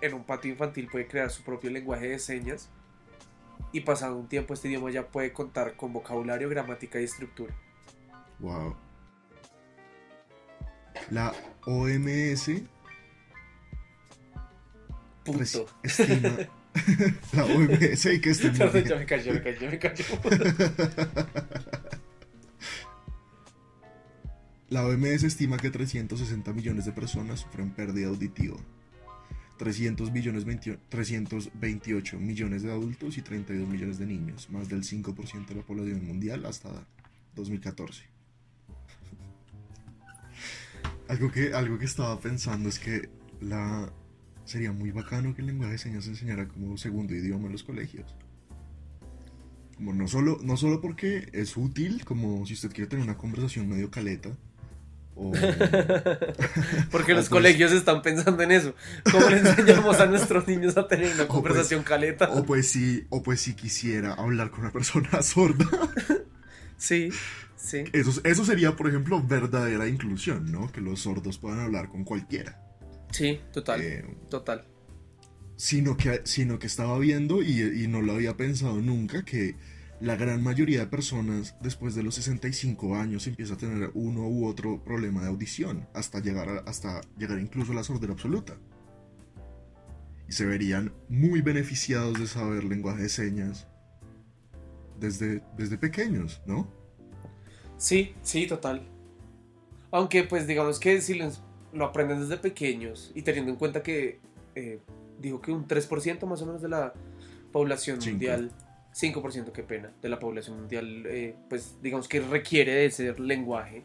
en 0.00 0.14
un 0.14 0.24
patio 0.24 0.50
infantil 0.50 0.88
puede 0.90 1.06
crear 1.06 1.30
su 1.30 1.42
propio 1.42 1.70
lenguaje 1.70 2.08
de 2.08 2.18
señas 2.18 2.70
y 3.70 3.80
pasado 3.82 4.16
un 4.16 4.28
tiempo 4.28 4.54
este 4.54 4.68
idioma 4.68 4.90
ya 4.90 5.06
puede 5.06 5.30
contar 5.30 5.76
con 5.76 5.92
vocabulario, 5.92 6.48
gramática 6.48 6.98
y 6.98 7.04
estructura. 7.04 7.54
Wow. 8.38 8.74
La 11.10 11.34
OMS 11.66 12.50
Punto. 15.22 15.66
estima 15.82 16.30
la 17.34 17.44
OMS 17.44 18.06
y 18.06 18.20
que 18.22 18.34
Perdón, 18.34 18.72
bien. 18.72 18.84
ya 18.86 18.96
me 18.96 19.04
cayó, 19.06 19.34
me 19.34 19.42
cayó, 19.42 19.70
me 19.70 19.78
cayó. 19.78 20.04
La 24.70 24.86
OMS 24.86 25.24
estima 25.24 25.56
que 25.56 25.68
360 25.68 26.52
millones 26.52 26.84
de 26.84 26.92
personas 26.92 27.40
sufren 27.40 27.70
pérdida 27.70 28.06
auditiva. 28.06 28.56
300 29.58 30.12
millones 30.12 30.44
20 30.44 30.78
328 30.88 32.20
millones 32.20 32.62
de 32.62 32.70
adultos 32.70 33.18
y 33.18 33.22
32 33.22 33.68
millones 33.68 33.98
de 33.98 34.06
niños, 34.06 34.48
más 34.48 34.68
del 34.68 34.84
5% 34.84 35.48
de 35.48 35.54
la 35.56 35.62
población 35.62 36.06
mundial 36.06 36.46
hasta 36.46 36.70
2014. 37.34 38.04
Algo 41.08 41.32
que, 41.32 41.52
algo 41.52 41.76
que 41.76 41.86
estaba 41.86 42.20
pensando 42.20 42.68
es 42.68 42.78
que 42.78 43.10
sería 44.44 44.70
muy 44.70 44.92
bacano 44.92 45.34
que 45.34 45.40
el 45.40 45.48
lenguaje 45.48 45.72
de 45.72 45.78
señas 45.78 46.04
se 46.04 46.10
enseñara 46.10 46.46
como 46.46 46.76
segundo 46.76 47.12
idioma 47.12 47.46
en 47.46 47.52
los 47.52 47.64
colegios. 47.64 48.14
Como 49.74 49.94
no 49.94 50.06
solo, 50.06 50.38
no 50.44 50.56
solo 50.56 50.80
porque 50.80 51.28
es 51.32 51.56
útil, 51.56 52.04
como 52.04 52.46
si 52.46 52.54
usted 52.54 52.70
quiere 52.70 52.88
tener 52.88 53.04
una 53.04 53.16
conversación 53.16 53.68
medio 53.68 53.90
caleta, 53.90 54.30
o, 55.20 55.32
Porque 56.90 57.14
los 57.14 57.28
colegios 57.28 57.72
están 57.72 58.02
pensando 58.02 58.42
en 58.42 58.52
eso. 58.52 58.74
¿Cómo 59.10 59.28
le 59.28 59.38
enseñamos 59.38 60.00
a 60.00 60.06
nuestros 60.06 60.46
niños 60.48 60.76
a 60.76 60.88
tener 60.88 61.06
una 61.08 61.16
pues- 61.16 61.28
conversación 61.28 61.82
caleta? 61.82 62.30
o 62.30 62.44
pues 62.44 62.68
si, 62.70 63.04
o 63.10 63.22
pues 63.22 63.40
si 63.40 63.54
quisiera 63.54 64.14
hablar 64.14 64.50
con 64.50 64.60
una 64.60 64.72
persona 64.72 65.08
sorda. 65.22 65.66
Sí, 66.76 67.10
sí. 67.56 67.84
Eso, 67.92 68.20
eso 68.24 68.44
sería, 68.44 68.76
por 68.76 68.88
ejemplo, 68.88 69.22
verdadera 69.22 69.86
inclusión, 69.88 70.50
¿no? 70.50 70.72
Que 70.72 70.80
los 70.80 71.00
sordos 71.00 71.38
puedan 71.38 71.60
hablar 71.60 71.88
con 71.90 72.04
cualquiera. 72.04 72.58
Sí, 73.10 73.40
total, 73.52 73.80
Eh, 73.82 74.04
total. 74.30 74.64
sino 75.56 75.96
que, 75.96 76.22
sino 76.24 76.58
que 76.58 76.66
estaba 76.66 76.98
viendo 76.98 77.42
y, 77.42 77.60
y 77.60 77.88
no 77.88 78.00
lo 78.00 78.12
había 78.14 78.36
pensado 78.36 78.80
nunca 78.80 79.24
que 79.24 79.56
la 80.00 80.16
gran 80.16 80.42
mayoría 80.42 80.80
de 80.80 80.86
personas 80.86 81.54
después 81.60 81.94
de 81.94 82.02
los 82.02 82.14
65 82.14 82.96
años 82.96 83.26
empieza 83.26 83.54
a 83.54 83.56
tener 83.58 83.90
uno 83.94 84.26
u 84.28 84.46
otro 84.46 84.82
problema 84.82 85.20
de 85.22 85.28
audición 85.28 85.86
hasta 85.94 86.20
llegar, 86.20 86.48
a- 86.48 86.58
hasta 86.60 87.02
llegar 87.18 87.38
incluso 87.38 87.72
a 87.72 87.74
la 87.74 87.84
sordera 87.84 88.12
absoluta. 88.14 88.56
Y 90.28 90.32
se 90.32 90.46
verían 90.46 90.92
muy 91.08 91.42
beneficiados 91.42 92.18
de 92.18 92.26
saber 92.26 92.64
lenguaje 92.64 93.02
de 93.02 93.08
señas 93.08 93.66
desde, 94.98 95.42
desde 95.56 95.76
pequeños, 95.76 96.40
¿no? 96.46 96.68
Sí, 97.76 98.14
sí, 98.22 98.46
total. 98.46 98.82
Aunque 99.90 100.24
pues 100.24 100.46
digamos 100.46 100.78
que 100.78 101.00
si 101.00 101.18
lo 101.72 101.84
aprenden 101.84 102.20
desde 102.20 102.36
pequeños 102.36 103.10
y 103.14 103.22
teniendo 103.22 103.50
en 103.50 103.56
cuenta 103.58 103.82
que 103.82 104.20
eh, 104.54 104.80
dijo 105.20 105.40
que 105.40 105.52
un 105.52 105.66
3% 105.66 106.26
más 106.26 106.40
o 106.42 106.46
menos 106.46 106.62
de 106.62 106.68
la 106.68 106.94
población 107.52 108.00
Cinco. 108.00 108.12
mundial, 108.12 108.52
5% 109.00 109.52
qué 109.52 109.62
pena, 109.62 109.92
de 110.02 110.08
la 110.08 110.18
población 110.18 110.58
mundial, 110.58 111.04
eh, 111.06 111.34
pues 111.48 111.76
digamos 111.82 112.08
que 112.08 112.20
requiere 112.20 112.72
de 112.74 112.86
ese 112.86 113.18
lenguaje, 113.18 113.84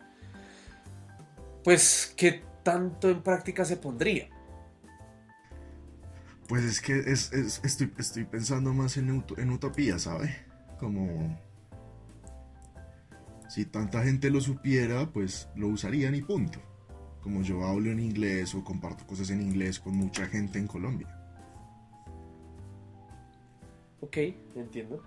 pues 1.63 2.13
qué 2.17 2.43
tanto 2.63 3.09
en 3.09 3.21
práctica 3.21 3.63
se 3.65 3.77
pondría. 3.77 4.27
Pues 6.47 6.63
es 6.63 6.81
que 6.81 6.99
es, 6.99 7.31
es- 7.33 7.61
estoy, 7.63 8.25
pensando 8.25 8.73
más 8.73 8.97
en, 8.97 9.23
en 9.37 9.49
utopía, 9.51 9.97
¿sabe? 9.99 10.35
Como... 10.79 11.39
Si 13.49 13.65
tanta 13.65 14.03
gente 14.03 14.29
lo 14.29 14.41
supiera, 14.41 15.11
pues 15.11 15.47
lo 15.55 15.67
usarían 15.69 16.13
y 16.15 16.21
punto. 16.21 16.59
Como 17.21 17.41
yo 17.41 17.63
hablo 17.65 17.91
en 17.91 17.99
inglés 17.99 18.53
o 18.53 18.63
comparto 18.63 19.07
cosas 19.07 19.29
en 19.29 19.41
inglés 19.41 19.79
con 19.79 19.95
mucha 19.95 20.25
gente 20.27 20.59
en 20.59 20.67
Colombia. 20.67 21.07
Ok, 24.01 24.17
entiendo. 24.55 25.01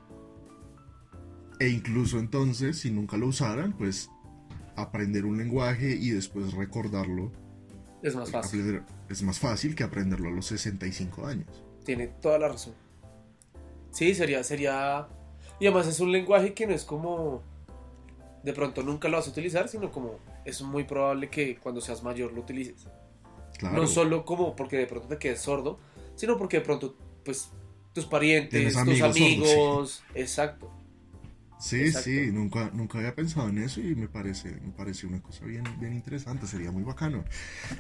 E 1.61 1.69
incluso 1.69 2.19
entonces, 2.19 2.79
si 2.79 2.91
nunca 2.91 3.17
lo 3.17 3.27
usaran, 3.27 3.73
pues 3.77 4.11
aprender 4.77 5.25
un 5.25 5.39
lenguaje 5.39 5.91
y 5.97 6.11
después 6.11 6.53
recordarlo 6.53 7.33
Es 8.03 8.15
más 8.15 8.31
fácil. 8.31 8.61
aprender- 8.61 8.85
es 9.09 9.23
más 9.23 9.39
fácil 9.39 9.75
que 9.75 9.83
aprenderlo 9.83 10.29
a 10.29 10.33
los 10.33 10.47
65 10.47 11.27
años. 11.27 11.65
Tiene 11.85 12.07
toda 12.07 12.39
la 12.39 12.49
razón. 12.49 12.75
Sí, 13.91 14.15
sería, 14.15 14.45
sería. 14.45 15.09
Y 15.59 15.67
además 15.67 15.89
es 15.89 15.99
un 15.99 16.13
lenguaje 16.13 16.55
que 16.55 16.67
no 16.67 16.75
es 16.75 16.85
como. 16.85 17.43
De 18.45 18.53
pronto 18.53 18.83
nunca 18.85 19.09
lo 19.09 19.17
vas 19.17 19.27
a 19.27 19.31
utilizar, 19.31 19.69
sino 19.69 19.91
como 19.91 20.19
es 20.45 20.63
muy 20.63 20.85
probable 20.85 21.29
que 21.29 21.57
cuando 21.59 21.81
seas 21.81 22.03
mayor 22.05 22.33
lo 22.33 22.43
utilices. 22.43 22.87
Claro. 23.59 23.77
No 23.77 23.87
solo 23.89 24.25
como 24.25 24.55
porque 24.55 24.77
de 24.77 24.87
pronto 24.87 25.09
te 25.09 25.19
quedes 25.19 25.41
sordo, 25.41 25.81
sino 26.15 26.39
porque 26.39 26.59
de 26.59 26.65
pronto, 26.65 26.95
pues, 27.25 27.51
tus 27.99 28.07
parientes, 28.07 28.51
Tienes 28.51 28.73
tus 28.75 28.83
amigos 28.83 29.17
amigos. 29.17 29.49
sordos, 29.51 30.03
Exacto. 30.15 30.75
Sí, 31.61 31.81
Exacto. 31.81 32.05
sí, 32.09 32.31
nunca, 32.33 32.71
nunca 32.73 32.99
había 32.99 33.17
pensado 33.17 33.49
en 33.49 33.59
eso 33.59 33.81
y 33.81 33.97
me 33.97 34.07
parece, 34.07 34.53
me 34.61 34.71
parece 34.71 35.09
una 35.09 35.21
cosa 35.21 35.45
bien, 35.45 35.65
bien 35.81 35.93
interesante, 35.93 36.47
sería 36.47 36.71
muy 36.71 36.85
bacano. 36.85 37.25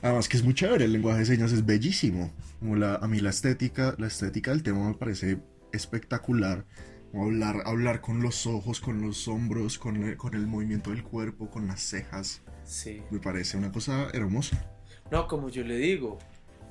Además 0.02 0.28
que 0.28 0.36
es 0.36 0.42
muy 0.42 0.52
chévere, 0.54 0.86
el 0.86 0.92
lenguaje 0.92 1.20
de 1.20 1.26
señas 1.26 1.52
es 1.52 1.64
bellísimo. 1.64 2.32
Como 2.58 2.74
la, 2.74 2.96
a 2.96 3.06
mí 3.06 3.20
la 3.20 3.30
estética, 3.30 3.94
la 3.98 4.08
estética 4.08 4.50
del 4.50 4.64
tema 4.64 4.88
me 4.88 4.94
parece 4.94 5.38
espectacular. 5.72 6.66
Hablar, 7.14 7.62
hablar 7.66 8.00
con 8.00 8.20
los 8.20 8.46
ojos, 8.48 8.80
con 8.80 9.00
los 9.00 9.28
hombros, 9.28 9.78
con 9.78 9.96
el, 10.02 10.16
con 10.16 10.34
el 10.34 10.46
movimiento 10.48 10.90
del 10.90 11.04
cuerpo, 11.04 11.48
con 11.48 11.68
las 11.68 11.80
cejas. 11.80 12.42
Sí. 12.64 13.02
Me 13.12 13.20
parece 13.20 13.56
una 13.56 13.70
cosa 13.70 14.08
hermosa. 14.12 14.68
No, 15.12 15.26
como 15.28 15.48
yo 15.50 15.62
le 15.62 15.76
digo, 15.78 16.18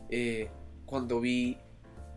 eh, 0.10 0.50
cuando 0.86 1.22
vi 1.22 1.58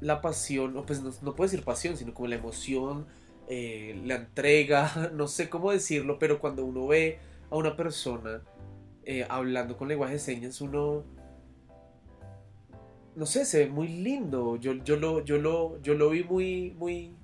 la 0.01 0.21
pasión, 0.21 0.77
o 0.77 0.87
pues 0.87 1.03
no, 1.03 1.11
no 1.23 1.35
puedo 1.35 1.51
decir 1.51 1.65
pasión, 1.65 1.97
sino 1.97 2.15
como 2.15 2.29
la 2.29 2.37
emoción, 2.37 3.07
eh, 3.49 4.01
la 4.05 4.15
entrega, 4.15 5.11
no 5.15 5.27
sé 5.27 5.49
cómo 5.49 5.73
decirlo, 5.73 6.19
pero 6.19 6.39
cuando 6.39 6.65
uno 6.65 6.87
ve 6.87 7.19
a 7.51 7.57
una 7.57 7.77
persona 7.77 8.43
eh, 9.05 9.27
hablando 9.29 9.77
con 9.77 9.89
lenguaje 9.89 10.15
de 10.15 10.19
señas, 10.21 10.61
uno, 10.61 11.05
no 13.17 13.27
sé, 13.27 13.45
se 13.45 13.65
ve 13.65 13.71
muy 13.71 13.89
lindo. 13.89 14.57
Yo, 14.57 14.75
yo, 14.85 14.97
lo, 14.97 15.25
yo, 15.25 15.39
lo, 15.39 15.83
yo 15.83 15.95
lo 15.95 16.11
vi 16.11 16.23
muy, 16.23 16.71
muy, 16.79 17.17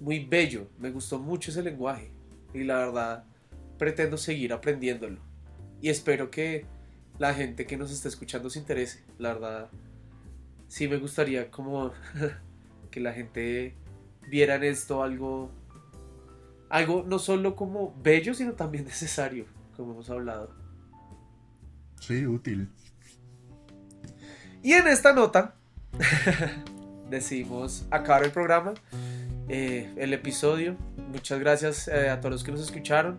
muy 0.00 0.24
bello. 0.24 0.68
Me 0.78 0.90
gustó 0.90 1.18
mucho 1.18 1.50
ese 1.50 1.62
lenguaje 1.62 2.10
y 2.52 2.64
la 2.64 2.78
verdad 2.78 3.24
pretendo 3.78 4.16
seguir 4.16 4.52
aprendiéndolo. 4.52 5.20
Y 5.80 5.88
espero 5.88 6.30
que 6.30 6.66
la 7.18 7.32
gente 7.32 7.66
que 7.66 7.76
nos 7.76 7.92
está 7.92 8.08
escuchando 8.08 8.50
se 8.50 8.58
interese. 8.58 9.04
La 9.18 9.34
verdad, 9.34 9.70
sí 10.68 10.88
me 10.88 10.96
gustaría 10.96 11.50
como 11.50 11.92
que 12.90 13.00
la 13.00 13.12
gente 13.12 13.74
viera 14.28 14.56
en 14.56 14.64
esto 14.64 15.02
algo, 15.02 15.50
algo 16.68 17.04
no 17.06 17.18
solo 17.18 17.56
como 17.56 17.94
bello, 18.02 18.34
sino 18.34 18.52
también 18.52 18.84
necesario, 18.86 19.46
como 19.76 19.92
hemos 19.92 20.10
hablado. 20.10 20.54
Sí, 22.00 22.26
útil. 22.26 22.68
Y 24.62 24.72
en 24.72 24.86
esta 24.88 25.12
nota 25.12 25.54
decidimos 27.10 27.86
acabar 27.90 28.24
el 28.24 28.30
programa, 28.30 28.74
eh, 29.48 29.92
el 29.96 30.12
episodio. 30.12 30.76
Muchas 31.10 31.38
gracias 31.38 31.88
eh, 31.88 32.08
a 32.08 32.20
todos 32.20 32.32
los 32.32 32.44
que 32.44 32.52
nos 32.52 32.60
escucharon. 32.60 33.18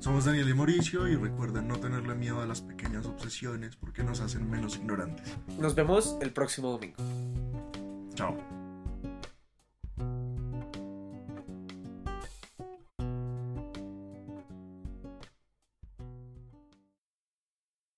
Somos 0.00 0.24
Daniel 0.24 0.48
y 0.48 0.54
Mauricio 0.54 1.06
y 1.08 1.14
recuerden 1.14 1.68
no 1.68 1.78
tenerle 1.78 2.14
miedo 2.14 2.40
a 2.40 2.46
las 2.46 2.62
pequeñas 2.62 3.04
obsesiones 3.04 3.76
porque 3.76 4.02
nos 4.02 4.20
hacen 4.20 4.50
menos 4.50 4.76
ignorantes. 4.76 5.36
Nos 5.58 5.74
vemos 5.74 6.16
el 6.22 6.32
próximo 6.32 6.70
domingo. 6.70 6.96
Chao. 8.14 8.34